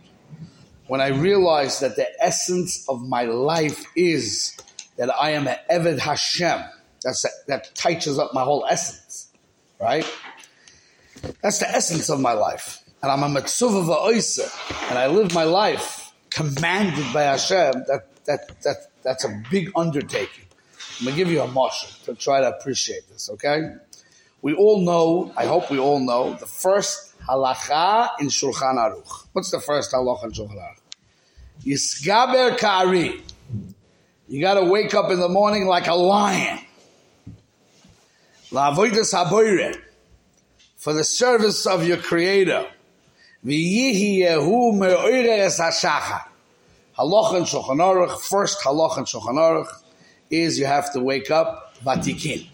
when 0.87 1.01
I 1.01 1.07
realize 1.07 1.79
that 1.79 1.95
the 1.95 2.07
essence 2.23 2.87
of 2.89 3.01
my 3.01 3.23
life 3.23 3.85
is 3.95 4.55
that 4.97 5.09
I 5.09 5.31
am 5.31 5.47
an 5.47 5.57
Eved 5.71 5.99
Hashem, 5.99 6.61
that's 7.01 7.25
a, 7.25 7.29
that 7.47 7.73
touches 7.75 8.19
up 8.19 8.33
my 8.33 8.43
whole 8.43 8.65
essence, 8.69 9.31
right? 9.81 10.05
That's 11.41 11.59
the 11.59 11.69
essence 11.69 12.09
of 12.09 12.19
my 12.19 12.33
life. 12.33 12.82
And 13.03 13.11
I'm 13.11 13.21
a 13.23 13.41
Metzuva 13.41 13.83
Va'oisa, 13.83 14.89
and 14.89 14.97
I 14.97 15.07
live 15.07 15.33
my 15.33 15.43
life 15.43 16.13
commanded 16.29 17.13
by 17.13 17.23
Hashem, 17.23 17.83
that, 17.87 18.07
that, 18.25 18.61
that, 18.63 18.77
that's 19.03 19.25
a 19.25 19.43
big 19.51 19.73
undertaking. 19.75 20.45
I'm 20.99 21.05
going 21.05 21.17
to 21.17 21.17
give 21.17 21.29
you 21.29 21.41
a 21.41 21.47
marshal 21.47 21.89
to 22.05 22.15
try 22.15 22.39
to 22.39 22.47
appreciate 22.47 23.09
this, 23.09 23.29
okay? 23.31 23.75
We 24.41 24.53
all 24.53 24.79
know, 24.85 25.33
I 25.35 25.47
hope 25.47 25.69
we 25.69 25.79
all 25.79 25.99
know, 25.99 26.35
the 26.35 26.45
first 26.45 27.13
halacha 27.27 28.11
in 28.21 28.27
Shulchan 28.27 28.75
Aruch. 28.75 29.27
What's 29.33 29.51
the 29.51 29.59
first 29.59 29.91
halacha 29.91 30.23
in 30.23 30.31
Shulchan 30.31 30.57
Aruch? 30.57 30.79
Yisgaber 31.65 32.57
kari. 32.57 33.21
You 34.29 34.41
got 34.41 34.53
to 34.53 34.63
wake 34.63 34.93
up 34.93 35.11
in 35.11 35.19
the 35.19 35.27
morning 35.27 35.67
like 35.67 35.87
a 35.87 35.93
lion. 35.93 36.59
La'avoidas 38.49 39.13
haboire. 39.13 39.77
For 40.77 40.93
the 40.93 41.03
service 41.03 41.65
of 41.65 41.85
your 41.85 41.97
Creator. 41.97 42.67
V'yihiyehu 43.45 44.77
me'oires 44.77 45.59
hashachar. 45.59 46.23
Halach 46.97 47.35
and 47.35 47.45
Shulchan 47.45 47.79
Aruch, 47.79 48.21
first 48.21 48.61
halach 48.61 48.97
and 48.97 49.07
Shulchan 49.07 49.35
Aruch 49.35 49.67
is 50.29 50.59
you 50.59 50.65
have 50.65 50.93
to 50.93 50.99
wake 50.99 51.31
up 51.31 51.75
vatikin. 51.83 52.47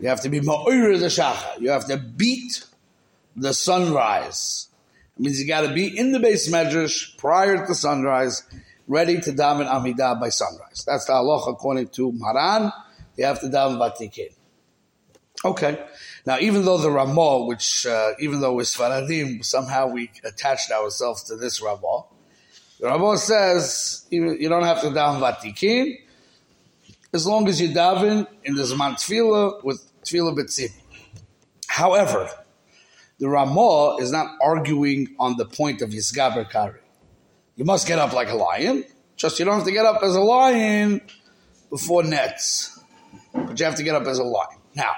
You 0.00 0.08
have 0.08 0.20
to 0.22 0.28
be 0.28 0.40
ma'oire 0.40 0.98
the 0.98 1.06
shachar. 1.06 1.60
You 1.60 1.70
have 1.70 1.86
to 1.86 1.96
beat 1.96 2.64
the 3.36 3.52
sunrise. 3.52 4.68
It 5.16 5.22
means 5.22 5.40
you 5.40 5.48
got 5.48 5.62
to 5.62 5.72
be 5.72 5.98
in 5.98 6.12
the 6.12 6.20
base 6.20 6.48
medrash 6.50 7.16
prior 7.18 7.66
to 7.66 7.74
sunrise, 7.74 8.44
ready 8.86 9.20
to 9.20 9.32
daven 9.32 9.68
Amidah 9.68 10.20
by 10.20 10.28
sunrise. 10.28 10.84
That's 10.86 11.06
the 11.06 11.14
halacha 11.14 11.52
according 11.52 11.88
to 11.88 12.12
Maran. 12.12 12.72
You 13.16 13.24
have 13.24 13.40
to 13.40 13.46
daven 13.46 13.78
Vatikin. 13.78 14.32
Okay. 15.44 15.78
Now, 16.26 16.38
even 16.40 16.64
though 16.64 16.78
the 16.78 16.90
Ramah, 16.90 17.44
which 17.46 17.86
uh, 17.86 18.12
even 18.18 18.40
though 18.40 18.54
we're 18.54 18.62
Sfaradim, 18.62 19.44
somehow 19.44 19.86
we 19.86 20.10
attached 20.24 20.70
ourselves 20.70 21.22
to 21.24 21.36
this 21.36 21.62
Ramah, 21.62 22.04
the 22.80 22.86
Ramah 22.86 23.18
says 23.18 24.06
you, 24.10 24.48
don't 24.48 24.64
have 24.64 24.80
to 24.82 24.88
daven 24.88 25.20
Vatikin 25.20 25.98
as 27.12 27.26
long 27.26 27.48
as 27.48 27.60
you 27.60 27.68
daven 27.68 28.26
in 28.44 28.54
the 28.54 28.62
Zman 28.62 28.94
Tefillah 28.94 29.64
with 29.64 29.82
Tefillah 30.02 30.36
B'tzim. 30.36 30.72
However, 31.66 32.28
the 33.18 33.28
Ramah 33.28 33.96
is 33.96 34.12
not 34.12 34.36
arguing 34.42 35.14
on 35.18 35.36
the 35.36 35.44
point 35.44 35.82
of 35.82 35.90
Yisgaber 35.90 36.48
Kari. 36.50 36.80
You 37.56 37.64
must 37.64 37.86
get 37.86 37.98
up 37.98 38.12
like 38.12 38.30
a 38.30 38.36
lion, 38.36 38.84
just 39.16 39.38
you 39.38 39.44
don't 39.44 39.56
have 39.56 39.64
to 39.64 39.72
get 39.72 39.86
up 39.86 40.02
as 40.02 40.14
a 40.14 40.20
lion 40.20 41.00
before 41.70 42.04
nets. 42.04 42.78
But 43.32 43.58
you 43.58 43.66
have 43.66 43.76
to 43.76 43.82
get 43.82 43.94
up 43.94 44.06
as 44.06 44.18
a 44.18 44.24
lion. 44.24 44.58
Now, 44.74 44.92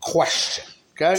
question, 0.00 0.64
okay? 0.92 1.16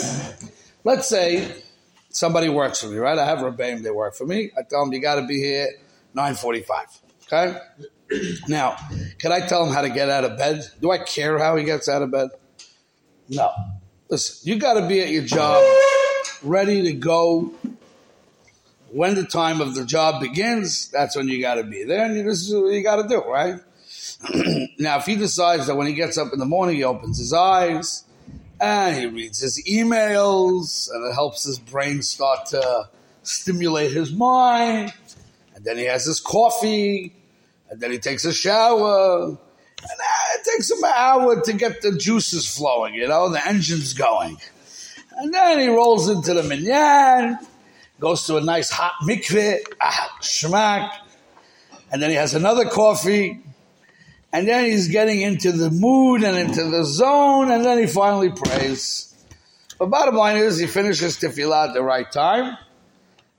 Let's 0.84 1.08
say 1.08 1.64
somebody 2.10 2.50
works 2.50 2.82
for 2.82 2.88
me, 2.88 2.98
right? 2.98 3.18
I 3.18 3.26
have 3.26 3.40
Rebbeim, 3.40 3.84
they 3.84 3.92
work 3.92 4.16
for 4.16 4.26
me. 4.26 4.52
I 4.58 4.64
tell 4.64 4.84
them, 4.84 4.94
you 4.94 5.00
got 5.00 5.16
to 5.16 5.28
be 5.28 5.40
here 5.40 5.68
9.45, 6.16 7.00
okay? 7.26 7.60
Now, 8.48 8.78
can 9.20 9.34
I 9.34 9.42
tell 9.42 9.66
him 9.66 9.74
how 9.74 9.82
to 9.82 9.90
get 9.90 10.10
out 10.10 10.24
of 10.24 10.38
bed? 10.38 10.66
Do 10.80 10.92
I 10.92 10.98
care 10.98 11.38
how 11.40 11.58
he 11.58 11.66
gets 11.66 11.90
out 11.90 12.02
of 12.02 12.10
bed? 12.10 12.30
No. 13.28 13.52
Listen, 14.10 14.50
you 14.50 14.58
got 14.58 14.76
to 14.76 14.88
be 14.88 15.02
at 15.02 15.10
your 15.10 15.24
job, 15.24 15.62
ready 16.42 16.84
to 16.84 16.94
go. 16.94 17.54
When 18.90 19.16
the 19.16 19.26
time 19.26 19.60
of 19.60 19.76
the 19.76 19.84
job 19.84 20.22
begins, 20.22 20.90
that's 20.90 21.18
when 21.18 21.28
you 21.28 21.42
got 21.42 21.56
to 21.56 21.64
be 21.64 21.84
there, 21.84 22.06
and 22.06 22.16
you, 22.16 22.24
this 22.24 22.48
is 22.48 22.56
what 22.56 22.72
you 22.72 22.82
got 22.82 23.02
to 23.02 23.10
do, 23.10 23.22
right? 23.24 23.60
now, 24.80 25.00
if 25.00 25.06
he 25.06 25.18
decides 25.18 25.68
that 25.68 25.76
when 25.76 25.88
he 25.88 25.94
gets 25.94 26.18
up 26.18 26.32
in 26.32 26.40
the 26.40 26.46
morning, 26.46 26.78
he 26.78 26.86
opens 26.86 27.18
his 27.18 27.34
eyes 27.34 28.06
and 28.60 28.96
he 28.96 29.06
reads 29.06 29.40
his 29.40 29.64
emails, 29.68 30.90
and 30.92 31.06
it 31.06 31.14
helps 31.14 31.44
his 31.44 31.60
brain 31.60 32.02
start 32.02 32.48
to 32.48 32.90
stimulate 33.24 33.92
his 33.92 34.12
mind, 34.14 34.94
and 35.56 35.64
then 35.66 35.78
he 35.78 35.86
has 35.86 36.06
his 36.06 36.20
coffee, 36.20 37.14
and 37.70 37.80
then 37.80 37.92
he 37.92 38.00
takes 38.00 38.26
a 38.26 38.34
shower, 38.34 39.26
and 39.28 39.38
it 40.36 40.46
takes 40.52 40.72
him 40.72 40.84
an 40.84 40.94
hour 40.96 41.42
to 41.42 41.54
get 41.54 41.82
the 41.82 41.98
juices 41.98 42.48
flowing, 42.48 42.94
you 42.94 43.08
know, 43.08 43.30
the 43.30 43.46
engine's 43.48 43.94
going. 43.94 44.38
And 45.18 45.34
then 45.34 45.60
he 45.60 45.68
rolls 45.68 46.10
into 46.10 46.34
the 46.34 46.44
minyan, 46.44 47.38
goes 48.00 48.26
to 48.28 48.38
a 48.38 48.42
nice 48.42 48.70
hot 48.70 48.94
mikveh, 49.04 49.60
ah, 49.82 50.18
shmak, 50.22 50.92
and 51.92 52.02
then 52.02 52.10
he 52.10 52.16
has 52.16 52.34
another 52.34 52.66
coffee, 52.66 53.42
and 54.34 54.48
then 54.48 54.66
he's 54.66 54.90
getting 54.90 55.22
into 55.22 55.52
the 55.52 55.70
mood 55.70 56.24
and 56.24 56.38
into 56.38 56.66
the 56.66 56.84
zone, 56.84 57.52
and 57.52 57.64
then 57.64 57.78
he 57.78 57.88
finally 57.88 58.30
prays. 58.30 59.14
But 59.80 59.90
bottom 59.90 60.16
line 60.16 60.38
is, 60.38 60.58
he 60.58 60.68
finishes 60.68 61.18
tefillah 61.18 61.70
at 61.70 61.74
the 61.74 61.84
right 61.84 62.12
time, 62.12 62.58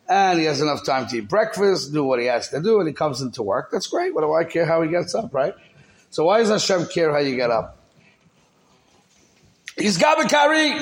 and 0.08 0.38
he 0.38 0.46
has 0.46 0.60
enough 0.60 0.84
time 0.84 1.06
to 1.08 1.16
eat 1.18 1.28
breakfast, 1.28 1.92
do 1.92 2.04
what 2.04 2.20
he 2.20 2.26
has 2.26 2.48
to 2.50 2.62
do, 2.62 2.78
and 2.78 2.88
he 2.88 2.94
comes 2.94 3.20
into 3.20 3.42
work. 3.42 3.70
That's 3.70 3.88
great. 3.88 4.14
What 4.14 4.22
do 4.22 4.32
I 4.32 4.44
care 4.44 4.64
how 4.64 4.82
he 4.82 4.88
gets 4.88 5.14
up, 5.14 5.34
right? 5.34 5.54
So 6.10 6.24
why 6.24 6.38
does 6.38 6.48
Hashem 6.48 6.86
care 6.86 7.12
how 7.12 7.18
you 7.18 7.36
get 7.36 7.50
up? 7.50 7.78
Yisgaber 9.76 10.28
Kari. 10.28 10.80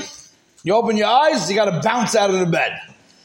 You 0.62 0.75
open 0.75 0.97
your 0.97 1.07
eyes, 1.07 1.49
you 1.49 1.55
got 1.55 1.66
to 1.71 1.81
bounce 1.81 2.16
out 2.16 2.31
of 2.31 2.40
the 2.40 2.47
bed. 2.47 2.81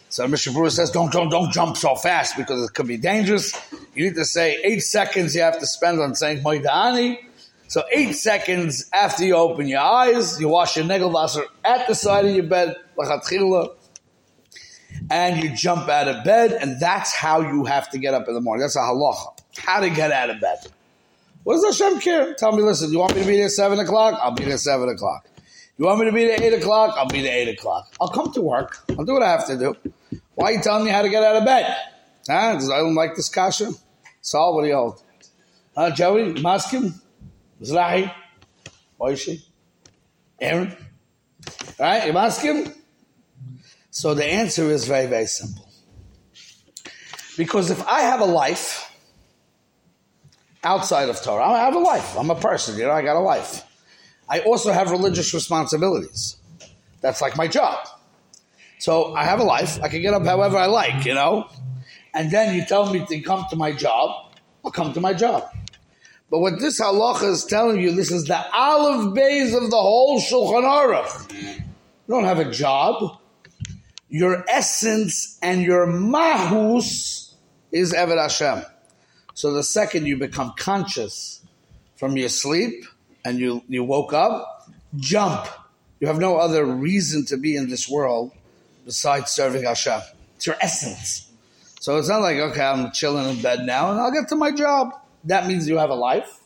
So 0.09 0.27
Mishnah 0.27 0.53
Berurah 0.53 0.71
says, 0.71 0.91
don't, 0.91 1.11
don't, 1.11 1.29
don't 1.29 1.51
jump 1.51 1.75
so 1.75 1.95
fast 1.95 2.37
because 2.37 2.69
it 2.69 2.73
could 2.73 2.85
be 2.85 2.97
dangerous. 2.97 3.53
You 3.93 4.05
need 4.05 4.15
to 4.15 4.25
say 4.25 4.59
eight 4.63 4.81
seconds 4.81 5.35
you 5.35 5.41
have 5.41 5.59
to 5.59 5.65
spend 5.65 5.99
on 5.99 6.15
saying 6.15 6.43
Moidani. 6.43 7.17
So 7.67 7.83
eight 7.91 8.13
seconds 8.13 8.89
after 8.91 9.23
you 9.23 9.35
open 9.35 9.67
your 9.67 9.79
eyes, 9.79 10.39
you 10.39 10.49
wash 10.49 10.75
your 10.75 10.85
negelwasser 10.85 11.43
at 11.63 11.87
the 11.87 11.95
side 11.95 12.25
of 12.25 12.35
your 12.35 12.43
bed, 12.43 12.75
and 15.09 15.43
you 15.43 15.55
jump 15.55 15.87
out 15.87 16.07
of 16.07 16.23
bed, 16.23 16.51
and 16.51 16.79
that's 16.79 17.15
how 17.15 17.41
you 17.41 17.65
have 17.65 17.89
to 17.91 17.97
get 17.97 18.13
up 18.13 18.27
in 18.27 18.33
the 18.33 18.41
morning. 18.41 18.61
That's 18.61 18.75
a 18.75 18.79
halacha. 18.79 19.39
How 19.57 19.79
to 19.79 19.89
get 19.89 20.11
out 20.11 20.29
of 20.29 20.41
bed. 20.41 20.57
What 21.43 21.55
does 21.55 21.79
Hashem 21.79 21.99
care? 22.01 22.33
Tell 22.35 22.51
me, 22.51 22.61
listen, 22.61 22.91
you 22.91 22.99
want 22.99 23.15
me 23.15 23.21
to 23.21 23.27
be 23.27 23.37
there 23.37 23.45
at 23.45 23.51
7 23.51 23.79
o'clock? 23.79 24.19
I'll 24.21 24.31
be 24.31 24.43
there 24.43 24.53
at 24.53 24.59
7 24.59 24.87
o'clock. 24.89 25.25
You 25.77 25.85
want 25.85 25.99
me 25.99 26.05
to 26.05 26.11
be 26.11 26.25
there 26.25 26.35
at 26.35 26.41
8 26.41 26.53
o'clock? 26.53 26.95
I'll 26.97 27.07
be 27.07 27.21
there 27.21 27.31
at 27.31 27.47
8 27.47 27.53
o'clock. 27.57 27.93
I'll 27.99 28.09
come 28.09 28.31
to 28.33 28.41
work. 28.41 28.77
I'll 28.97 29.05
do 29.05 29.13
what 29.13 29.23
I 29.23 29.31
have 29.31 29.47
to 29.47 29.57
do. 29.57 29.75
Why 30.35 30.47
are 30.47 30.51
you 30.53 30.61
telling 30.61 30.85
me 30.85 30.91
how 30.91 31.01
to 31.01 31.09
get 31.09 31.23
out 31.23 31.37
of 31.37 31.45
bed? 31.45 31.75
Huh? 32.27 32.57
I 32.57 32.57
don't 32.57 32.95
like 32.95 33.15
this 33.15 33.29
kasha? 33.29 33.71
Saul, 34.21 34.55
what 34.55 34.61
do 34.63 34.67
you 34.67 34.75
hold? 34.75 35.03
Huh, 35.75 35.91
Joey? 35.91 36.33
Maskim? 36.35 36.93
Zlahi? 37.61 38.13
Oishi? 38.99 39.43
Aaron? 40.39 40.75
Right, 41.79 42.07
you 42.07 42.13
maskim? 42.13 42.75
So 43.89 44.13
the 44.13 44.25
answer 44.25 44.63
is 44.65 44.85
very, 44.85 45.07
very 45.07 45.25
simple. 45.25 45.67
Because 47.37 47.71
if 47.71 47.85
I 47.87 48.01
have 48.01 48.19
a 48.19 48.25
life 48.25 48.93
outside 50.63 51.09
of 51.09 51.21
Torah, 51.21 51.45
I 51.45 51.59
have 51.59 51.75
a 51.75 51.79
life. 51.79 52.17
I'm 52.17 52.29
a 52.29 52.35
person, 52.35 52.77
you 52.77 52.85
know, 52.85 52.91
I 52.91 53.01
got 53.01 53.15
a 53.15 53.19
life. 53.19 53.63
I 54.29 54.39
also 54.41 54.71
have 54.71 54.91
religious 54.91 55.33
responsibilities. 55.33 56.37
That's 57.01 57.21
like 57.21 57.35
my 57.35 57.47
job. 57.47 57.87
So 58.79 59.13
I 59.15 59.23
have 59.23 59.39
a 59.39 59.43
life. 59.43 59.81
I 59.81 59.89
can 59.89 60.01
get 60.01 60.13
up 60.13 60.23
however 60.23 60.57
I 60.57 60.67
like, 60.67 61.05
you 61.05 61.13
know? 61.13 61.47
And 62.13 62.29
then 62.31 62.55
you 62.55 62.65
tell 62.65 62.91
me 62.91 63.05
to 63.05 63.21
come 63.21 63.45
to 63.49 63.55
my 63.55 63.71
job, 63.71 64.33
I'll 64.63 64.71
come 64.71 64.93
to 64.93 65.01
my 65.01 65.13
job. 65.13 65.49
But 66.29 66.39
what 66.39 66.59
this 66.59 66.79
halacha 66.79 67.29
is 67.29 67.45
telling 67.45 67.81
you, 67.81 67.93
this 67.93 68.11
is 68.11 68.25
the 68.25 68.41
olive 68.53 69.13
base 69.13 69.53
of 69.53 69.69
the 69.69 69.77
whole 69.77 70.19
Shulchan 70.19 70.63
Aruch. 70.63 71.31
You 71.31 71.63
don't 72.07 72.23
have 72.23 72.39
a 72.39 72.49
job. 72.49 73.17
Your 74.09 74.45
essence 74.49 75.37
and 75.41 75.61
your 75.61 75.87
mahus 75.87 77.33
is 77.71 77.93
Eved 77.93 78.17
Hashem. 78.17 78.65
So 79.33 79.53
the 79.53 79.63
second 79.63 80.05
you 80.05 80.17
become 80.17 80.53
conscious 80.57 81.41
from 81.95 82.17
your 82.17 82.29
sleep 82.29 82.85
and 83.23 83.39
you, 83.39 83.63
you 83.67 83.83
woke 83.83 84.13
up, 84.13 84.69
jump. 84.97 85.47
You 85.99 86.07
have 86.07 86.19
no 86.19 86.37
other 86.37 86.65
reason 86.65 87.25
to 87.25 87.37
be 87.37 87.55
in 87.55 87.69
this 87.69 87.87
world 87.89 88.31
besides 88.85 89.31
serving 89.31 89.63
Hashem. 89.63 90.01
It's 90.35 90.47
your 90.47 90.57
essence. 90.61 91.30
So 91.81 91.97
it's 91.97 92.09
not 92.09 92.21
like, 92.21 92.37
okay, 92.37 92.61
I'm 92.61 92.91
chilling 92.91 93.27
in 93.27 93.41
bed 93.41 93.65
now 93.65 93.89
and 93.89 93.99
I'll 93.99 94.11
get 94.11 94.27
to 94.29 94.35
my 94.35 94.51
job. 94.51 94.93
That 95.23 95.47
means 95.47 95.67
you 95.67 95.79
have 95.79 95.89
a 95.89 95.95
life 95.95 96.39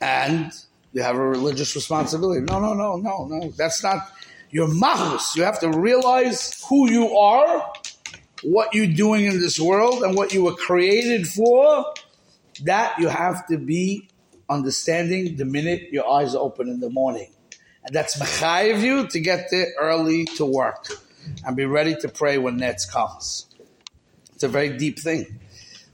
and 0.00 0.52
you 0.92 1.02
have 1.02 1.16
a 1.16 1.28
religious 1.28 1.74
responsibility. 1.74 2.40
No, 2.42 2.60
no, 2.60 2.72
no, 2.72 2.94
no, 2.98 3.26
no. 3.26 3.50
That's 3.56 3.82
not 3.82 4.08
your 4.50 4.68
mahus. 4.68 5.34
You 5.34 5.42
have 5.42 5.58
to 5.58 5.70
realize 5.70 6.64
who 6.68 6.88
you 6.88 7.16
are, 7.16 7.72
what 8.44 8.72
you're 8.76 8.94
doing 8.94 9.24
in 9.24 9.40
this 9.40 9.58
world, 9.58 10.04
and 10.04 10.14
what 10.14 10.32
you 10.32 10.44
were 10.44 10.54
created 10.54 11.26
for. 11.26 11.84
That 12.62 13.00
you 13.00 13.08
have 13.08 13.44
to 13.48 13.58
be 13.58 14.08
understanding 14.48 15.34
the 15.34 15.44
minute 15.44 15.90
your 15.90 16.08
eyes 16.08 16.36
open 16.36 16.68
in 16.68 16.78
the 16.78 16.90
morning. 16.90 17.32
And 17.84 17.92
that's 17.92 18.20
mechayiv 18.20 18.82
you 18.82 19.08
to 19.08 19.18
get 19.18 19.50
there 19.50 19.66
early 19.80 20.26
to 20.36 20.46
work 20.46 20.86
and 21.44 21.56
be 21.56 21.64
ready 21.64 21.96
to 21.96 22.08
pray 22.08 22.38
when 22.38 22.56
nets 22.56 22.88
comes. 22.88 23.46
It's 24.36 24.44
a 24.44 24.48
very 24.48 24.76
deep 24.76 24.98
thing. 24.98 25.40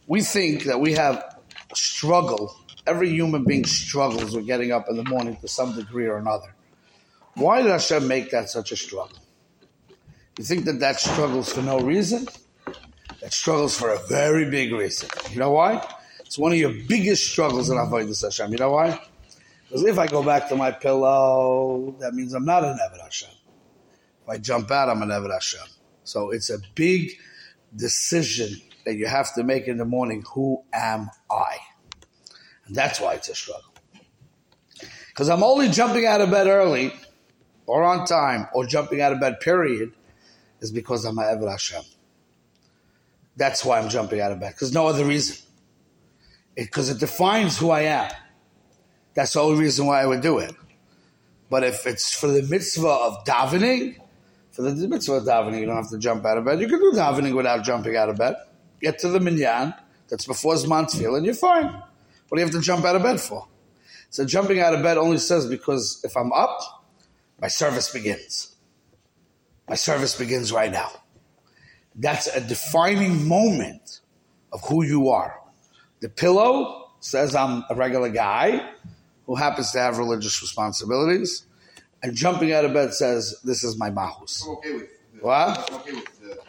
We 0.08 0.20
think 0.20 0.64
that 0.64 0.80
we 0.80 0.94
have 0.94 1.38
struggle. 1.74 2.56
Every 2.88 3.08
human 3.08 3.44
being 3.44 3.64
struggles 3.64 4.34
with 4.34 4.46
getting 4.46 4.72
up 4.72 4.88
in 4.90 4.96
the 4.96 5.04
morning 5.04 5.36
to 5.42 5.46
some 5.46 5.76
degree 5.76 6.06
or 6.06 6.16
another. 6.16 6.52
Why 7.34 7.62
did 7.62 7.70
Hashem 7.70 8.08
make 8.08 8.32
that 8.32 8.50
such 8.50 8.72
a 8.72 8.76
struggle? 8.76 9.16
You 10.38 10.44
think 10.44 10.64
that 10.64 10.80
that 10.80 10.98
struggles 10.98 11.52
for 11.52 11.62
no 11.62 11.78
reason? 11.78 12.26
That 13.20 13.32
struggles 13.32 13.78
for 13.78 13.90
a 13.90 13.98
very 14.08 14.50
big 14.50 14.72
reason. 14.72 15.08
You 15.30 15.38
know 15.38 15.52
why? 15.52 15.86
It's 16.18 16.36
one 16.36 16.50
of 16.50 16.58
your 16.58 16.74
biggest 16.88 17.30
struggles 17.30 17.70
in 17.70 17.76
Avodah 17.76 18.20
Hashem. 18.20 18.50
You 18.50 18.58
know 18.58 18.72
why? 18.72 19.00
Because 19.68 19.84
if 19.84 20.00
I 20.00 20.08
go 20.08 20.24
back 20.24 20.48
to 20.48 20.56
my 20.56 20.72
pillow, 20.72 21.94
that 22.00 22.12
means 22.12 22.34
I'm 22.34 22.44
not 22.44 22.64
an 22.64 22.76
Eved 22.76 23.04
Hashem. 23.04 23.30
If 24.24 24.28
I 24.28 24.38
jump 24.38 24.68
out, 24.72 24.88
I'm 24.88 25.00
an 25.00 25.10
Eved 25.10 25.32
Hashem. 25.32 25.68
So 26.02 26.32
it's 26.32 26.50
a 26.50 26.58
big 26.74 27.12
decision 27.76 28.60
that 28.84 28.96
you 28.96 29.06
have 29.06 29.34
to 29.34 29.44
make 29.44 29.68
in 29.68 29.76
the 29.76 29.84
morning. 29.84 30.24
Who 30.34 30.62
am 30.72 31.10
I? 31.30 31.58
And 32.66 32.74
that's 32.74 33.00
why 33.00 33.14
it's 33.14 33.28
a 33.28 33.34
struggle. 33.34 33.72
Because 35.08 35.28
I'm 35.28 35.42
only 35.42 35.68
jumping 35.68 36.06
out 36.06 36.20
of 36.20 36.30
bed 36.30 36.46
early 36.46 36.92
or 37.66 37.84
on 37.84 38.06
time 38.06 38.48
or 38.54 38.66
jumping 38.66 39.00
out 39.00 39.12
of 39.12 39.20
bed, 39.20 39.40
period, 39.40 39.92
is 40.60 40.70
because 40.70 41.04
I'm 41.04 41.18
a 41.18 41.22
Eved 41.22 41.50
Hashem. 41.50 41.82
That's 43.36 43.64
why 43.64 43.78
I'm 43.78 43.88
jumping 43.88 44.20
out 44.20 44.32
of 44.32 44.40
bed. 44.40 44.52
Because 44.52 44.72
no 44.72 44.86
other 44.86 45.04
reason. 45.04 45.36
Because 46.54 46.90
it, 46.90 46.96
it 46.96 47.00
defines 47.00 47.58
who 47.58 47.70
I 47.70 47.82
am. 47.82 48.10
That's 49.14 49.34
the 49.34 49.40
only 49.40 49.60
reason 49.60 49.86
why 49.86 50.00
I 50.00 50.06
would 50.06 50.22
do 50.22 50.38
it. 50.38 50.54
But 51.50 51.64
if 51.64 51.86
it's 51.86 52.14
for 52.14 52.28
the 52.28 52.42
mitzvah 52.42 52.88
of 52.88 53.24
davening, 53.24 53.98
for 54.52 54.62
the 54.62 54.88
mitzvah 54.88 55.14
of 55.14 55.24
davening, 55.24 55.60
you 55.60 55.66
don't 55.66 55.76
have 55.76 55.90
to 55.90 55.98
jump 55.98 56.24
out 56.24 56.38
of 56.38 56.44
bed. 56.44 56.60
You 56.60 56.68
can 56.68 56.78
do 56.78 56.92
davening 56.92 57.34
without 57.34 57.64
jumping 57.64 57.96
out 57.96 58.08
of 58.08 58.16
bed. 58.16 58.36
Get 58.80 58.98
to 59.00 59.08
the 59.08 59.20
minyan, 59.20 59.74
that's 60.08 60.26
before 60.26 60.54
Zman 60.54 60.84
Tefillah, 60.84 61.18
and 61.18 61.26
you're 61.26 61.34
fine. 61.34 61.64
What 61.64 62.36
do 62.36 62.38
you 62.38 62.46
have 62.46 62.54
to 62.54 62.60
jump 62.60 62.84
out 62.84 62.96
of 62.96 63.02
bed 63.02 63.20
for? 63.20 63.48
So 64.10 64.26
jumping 64.26 64.60
out 64.60 64.74
of 64.74 64.82
bed 64.82 64.98
only 64.98 65.18
says 65.18 65.46
because 65.46 66.00
if 66.04 66.16
I'm 66.16 66.32
up, 66.32 66.84
my 67.40 67.48
service 67.48 67.90
begins. 67.90 68.54
My 69.68 69.74
service 69.74 70.18
begins 70.18 70.52
right 70.52 70.70
now. 70.70 70.90
That's 71.94 72.26
a 72.26 72.40
defining 72.40 73.26
moment 73.26 74.00
of 74.52 74.60
who 74.64 74.84
you 74.84 75.08
are. 75.08 75.40
The 76.00 76.08
pillow 76.08 76.90
says 77.00 77.34
I'm 77.34 77.64
a 77.70 77.74
regular 77.74 78.10
guy 78.10 78.70
who 79.26 79.34
happens 79.34 79.72
to 79.72 79.78
have 79.78 79.98
religious 79.98 80.42
responsibilities, 80.42 81.46
and 82.02 82.14
jumping 82.14 82.52
out 82.52 82.64
of 82.64 82.72
bed 82.72 82.94
says, 82.94 83.40
"This 83.44 83.64
is 83.64 83.76
my 83.78 83.90
mahus." 83.90 84.42
I'm 84.44 84.52
okay 84.56 84.72
with 84.72 84.88
the 85.14 85.20
What? 85.20 85.70
I'm 85.70 85.76
okay 85.80 85.92
with 85.92 86.20
the, 86.20 86.28
the. 86.28 86.42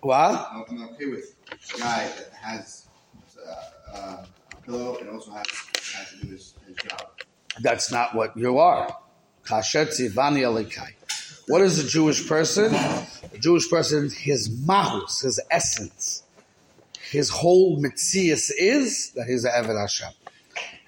What? 0.00 0.48
I'm, 0.52 0.64
I'm 0.68 0.88
okay 0.90 1.06
with 1.06 1.34
a 1.50 1.78
guy 1.78 2.08
that 2.16 2.32
has 2.40 2.86
uh, 3.46 3.96
uh, 3.96 4.24
a 4.52 4.56
pillow 4.62 4.96
and 4.98 5.10
also 5.10 5.32
has, 5.32 5.46
has 5.94 6.10
to 6.10 6.26
do 6.26 6.32
his, 6.32 6.54
his 6.66 6.76
job. 6.76 7.08
That's 7.60 7.90
not 7.90 8.14
what 8.14 8.36
you 8.36 8.58
are. 8.58 8.96
Kashetzi 9.44 10.10
vani 10.10 10.42
alikai. 10.42 10.92
What 11.48 11.62
is 11.62 11.78
a 11.82 11.88
Jewish 11.88 12.28
person? 12.28 12.74
A 12.74 13.38
Jewish 13.38 13.70
person, 13.70 14.10
his 14.10 14.50
mahus, 14.50 15.22
his 15.22 15.40
essence, 15.50 16.22
his 17.10 17.30
whole 17.30 17.80
mitzias 17.80 18.50
is 18.56 19.12
that 19.12 19.26
he's 19.26 19.44
an 19.44 19.52
Eved 19.52 19.80
Hashem. 19.80 20.10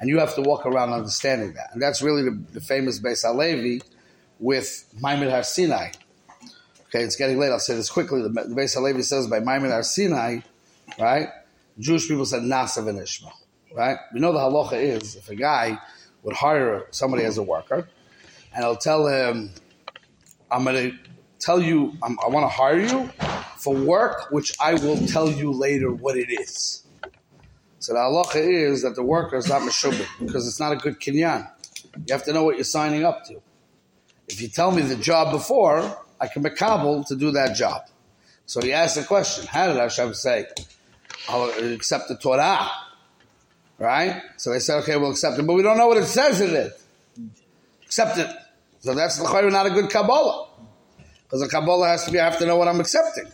And 0.01 0.09
you 0.09 0.19
have 0.19 0.35
to 0.35 0.43
walk 0.43 0.67
around 0.67 0.93
understanding 0.93 1.53
that. 1.55 1.71
And 1.73 1.83
that's 1.83 2.03
really 2.03 2.23
the, 2.23 2.43
the 2.53 2.61
famous 2.61 2.99
Beis 2.99 3.23
Halevi 3.23 3.83
with 4.39 4.87
Maimon 5.01 5.31
Har 5.31 5.43
Sinai. 5.43 5.93
Okay, 6.87 7.05
it's 7.05 7.17
getting 7.17 7.39
late. 7.39 7.53
I'll 7.53 7.61
say 7.61 7.77
this 7.77 7.91
quickly. 7.91 8.23
The, 8.23 8.31
the 8.31 8.55
Beis 8.55 8.75
Halevi 8.75 9.03
says 9.03 9.29
by 9.29 9.41
Maimon 9.41 9.71
Har 9.71 9.83
Sinai, 9.83 10.41
right? 10.99 11.29
Jewish 11.79 12.09
people 12.09 12.27
said 12.27 12.43
Nasa 12.43 12.83
v'nishma, 12.83 13.31
right? 13.75 13.99
We 14.13 14.21
know 14.21 14.33
the 14.33 14.39
halacha 14.39 14.83
is 14.83 15.17
if 15.17 15.29
a 15.29 15.35
guy 15.35 15.79
would 16.23 16.35
hire 16.35 16.87
somebody 16.91 17.25
as 17.25 17.39
a 17.39 17.43
worker, 17.43 17.89
and 18.55 18.65
I'll 18.65 18.77
tell 18.77 19.07
him, 19.07 19.51
I'm 20.51 20.65
going 20.65 20.91
to 20.91 20.99
tell 21.39 21.61
you, 21.61 21.95
I'm, 22.03 22.19
i 22.25 22.29
want 22.29 22.45
to 22.45 22.49
hire 22.49 22.81
you 22.81 23.11
for 23.57 23.75
work, 23.75 24.31
which 24.31 24.55
I 24.61 24.75
will 24.75 24.99
tell 25.07 25.31
you 25.31 25.53
later 25.53 25.93
what 25.93 26.17
it 26.17 26.31
is. 26.31 26.85
So 27.81 27.95
the 27.95 27.99
halacha 27.99 28.37
is 28.37 28.83
that 28.83 28.95
the 28.95 29.03
worker 29.03 29.37
is 29.37 29.49
not 29.49 29.62
meshubit 29.62 30.07
because 30.21 30.47
it's 30.47 30.61
not 30.61 30.73
a 30.73 30.77
good 30.77 31.01
kinyan. 31.01 31.51
You 32.07 32.12
have 32.12 32.25
to 32.25 32.33
know 32.33 32.45
what 32.45 32.57
you're 32.57 32.64
signing 32.64 33.05
up 33.05 33.25
to. 33.25 33.40
If 34.29 34.40
you 34.40 34.49
tell 34.49 34.71
me 34.71 34.83
the 34.83 34.97
job 34.97 35.33
before, 35.33 35.99
I 36.21 36.29
can 36.29 36.43
be 36.43 36.51
to 36.51 37.16
do 37.16 37.33
that 37.33 37.57
job. 37.57 37.83
So 38.47 38.61
he 38.61 38.73
asked 38.73 38.97
the 38.97 39.05
question, 39.05 39.47
how 39.47 39.69
did 39.69 39.77
Hashem 39.77 40.12
say, 40.14 40.47
I'll 41.29 41.51
accept 41.73 42.09
the 42.09 42.16
Torah? 42.16 42.71
Right? 43.79 44.23
So 44.37 44.53
they 44.53 44.59
said, 44.59 44.81
okay, 44.83 44.97
we'll 44.97 45.12
accept 45.12 45.38
it, 45.38 45.47
but 45.47 45.55
we 45.55 45.62
don't 45.62 45.79
know 45.79 45.88
what 45.88 45.97
it 45.97 46.05
says 46.05 46.40
in 46.40 46.55
it. 46.55 46.81
Accept 47.85 48.19
it. 48.19 48.29
So 48.81 48.95
that's 48.95 49.19
not 49.19 49.66
a 49.66 49.71
good 49.71 49.88
Kabbalah. 49.88 50.49
Because 51.23 51.43
a 51.43 51.49
Kabbalah 51.49 51.88
has 51.88 52.05
to 52.05 52.12
be, 52.12 52.21
I 52.21 52.25
have 52.25 52.38
to 52.40 52.47
know 52.47 52.57
what 52.57 52.69
I'm 52.69 52.81
accepting. 52.81 53.27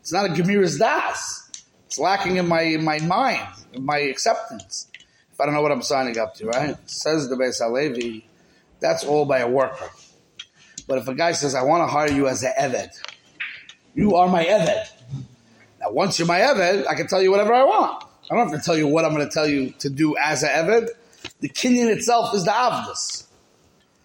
It's 0.00 0.12
not 0.12 0.26
a 0.26 0.28
Gemir's 0.28 0.78
Das. 0.78 1.49
It's 1.90 1.98
lacking 1.98 2.36
in 2.36 2.46
my, 2.46 2.60
in 2.60 2.84
my 2.84 3.00
mind, 3.00 3.48
in 3.72 3.84
my 3.84 3.98
acceptance. 3.98 4.86
If 5.32 5.40
I 5.40 5.44
don't 5.44 5.56
know 5.56 5.60
what 5.60 5.72
I'm 5.72 5.82
signing 5.82 6.16
up 6.18 6.36
to, 6.36 6.46
right? 6.46 6.76
Says 6.88 7.28
the 7.28 7.34
Beis 7.34 7.58
Halevi, 7.58 8.24
that's 8.78 9.02
all 9.02 9.24
by 9.24 9.40
a 9.40 9.48
worker. 9.48 9.90
But 10.86 10.98
if 10.98 11.08
a 11.08 11.14
guy 11.16 11.32
says, 11.32 11.56
I 11.56 11.64
want 11.64 11.82
to 11.82 11.92
hire 11.92 12.08
you 12.08 12.28
as 12.28 12.44
an 12.44 12.52
Eved, 12.56 12.92
you 13.96 14.14
are 14.14 14.28
my 14.28 14.44
Eved. 14.44 14.86
Now, 15.80 15.90
once 15.90 16.16
you're 16.16 16.28
my 16.28 16.38
Eved, 16.38 16.86
I 16.86 16.94
can 16.94 17.08
tell 17.08 17.20
you 17.20 17.32
whatever 17.32 17.52
I 17.52 17.64
want. 17.64 18.04
I 18.30 18.36
don't 18.36 18.48
have 18.48 18.60
to 18.60 18.64
tell 18.64 18.78
you 18.78 18.86
what 18.86 19.04
I'm 19.04 19.12
going 19.12 19.26
to 19.26 19.34
tell 19.34 19.48
you 19.48 19.70
to 19.80 19.90
do 19.90 20.16
as 20.16 20.44
an 20.44 20.50
Eved. 20.50 20.90
The 21.40 21.48
Kenyan 21.48 21.90
itself 21.90 22.32
is 22.36 22.44
the 22.44 22.52
Avdus. 22.52 23.24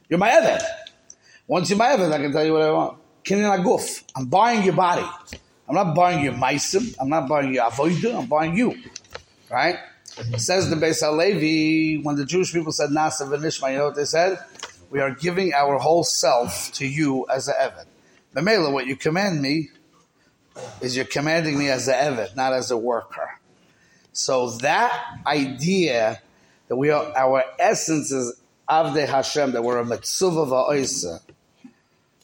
You're 0.10 0.18
my 0.18 0.32
Eved. 0.32 0.64
Once 1.46 1.70
you're 1.70 1.78
my 1.78 1.90
Eved, 1.90 2.12
I 2.12 2.18
can 2.18 2.32
tell 2.32 2.44
you 2.44 2.54
what 2.54 2.64
I 2.64 2.72
want. 2.72 2.98
Kenyan 3.24 3.64
Aguf. 3.64 4.04
I'm 4.16 4.26
buying 4.26 4.64
your 4.64 4.74
body. 4.74 5.06
I'm 5.68 5.76
not 5.76 5.96
buying 5.96 6.24
your 6.24 6.34
Maisim. 6.34 6.96
I'm 7.00 7.10
not 7.10 7.28
buying 7.28 7.54
your 7.54 7.70
Avoida. 7.70 8.20
I'm 8.20 8.28
buying 8.28 8.56
you. 8.56 8.76
Right? 9.50 9.78
It 10.18 10.40
says 10.40 10.70
the 10.70 10.76
Beis 10.76 11.02
Halevi, 11.02 12.02
when 12.02 12.16
the 12.16 12.26
Jewish 12.26 12.54
people 12.54 12.72
said 12.72 12.90
Nasa 12.90 13.28
v'nishma, 13.28 13.72
you 13.72 13.78
know 13.80 13.86
what 13.88 13.96
they 13.96 14.06
said? 14.06 14.40
We 14.90 15.02
are 15.02 15.12
giving 15.12 15.54
our 15.54 15.78
whole 15.78 16.04
self 16.04 16.72
to 16.74 16.88
you 16.88 17.26
as 17.30 17.48
an 17.48 17.56
Eved. 17.60 17.86
Mamela, 18.34 18.72
what 18.72 18.86
you 18.86 18.96
command 18.96 19.42
me 19.42 19.70
is 20.80 20.96
you're 20.96 21.06
commanding 21.06 21.58
me 21.58 21.70
as 21.70 21.88
an 21.88 21.96
Eved, 21.96 22.36
not 22.36 22.54
as 22.54 22.72
a 22.72 22.78
worker. 22.78 23.40
So 24.14 24.52
that 24.58 25.20
idea 25.26 26.22
that 26.70 26.76
we 26.78 26.92
are, 26.92 27.12
our 27.18 27.44
essence 27.60 28.12
is 28.12 28.40
Avde 28.70 29.08
Hashem, 29.08 29.52
that 29.52 29.64
we're 29.64 29.80
a 29.80 29.84
Metzuva 29.84 30.48
Va'oisa, 30.48 31.22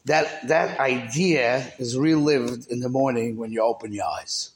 that, 0.05 0.47
that 0.47 0.79
idea 0.79 1.71
is 1.77 1.97
relived 1.97 2.71
in 2.71 2.79
the 2.79 2.89
morning 2.89 3.37
when 3.37 3.51
you 3.51 3.61
open 3.61 3.93
your 3.93 4.05
eyes. 4.05 4.51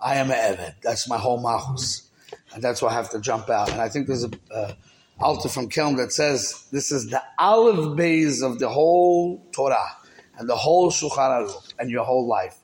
I 0.00 0.16
am 0.16 0.30
an 0.30 0.56
Eved. 0.56 0.74
That's 0.82 1.08
my 1.08 1.18
whole 1.18 1.42
Mahus. 1.42 2.08
And 2.54 2.62
that's 2.62 2.80
why 2.80 2.90
I 2.90 2.94
have 2.94 3.10
to 3.10 3.20
jump 3.20 3.50
out. 3.50 3.70
And 3.70 3.80
I 3.80 3.88
think 3.88 4.06
there's 4.06 4.24
a 4.24 4.30
uh, 4.52 4.72
Alter 5.20 5.50
from 5.50 5.68
Kelm 5.68 5.98
that 5.98 6.12
says 6.12 6.66
this 6.72 6.90
is 6.90 7.10
the 7.10 7.22
olive 7.38 7.94
base 7.94 8.42
of 8.42 8.58
the 8.58 8.70
whole 8.70 9.44
Torah 9.52 9.96
and 10.38 10.48
the 10.48 10.56
whole 10.56 10.90
Shulchan 10.90 11.18
Aruch 11.18 11.74
and 11.78 11.90
your 11.90 12.04
whole 12.04 12.26
life 12.26 12.56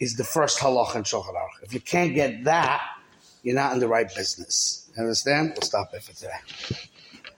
is 0.00 0.16
the 0.16 0.24
first 0.24 0.58
halach 0.58 0.96
in 0.96 1.04
Shulchan 1.04 1.34
Aruch. 1.34 1.62
If 1.62 1.72
you 1.72 1.80
can't 1.80 2.14
get 2.14 2.44
that, 2.44 2.82
you're 3.44 3.54
not 3.54 3.72
in 3.74 3.78
the 3.78 3.86
right 3.86 4.12
business. 4.12 4.90
Understand? 4.98 5.52
We'll 5.54 5.62
stop 5.62 5.94
it 5.94 6.02
for 6.02 6.12
today. 6.12 6.88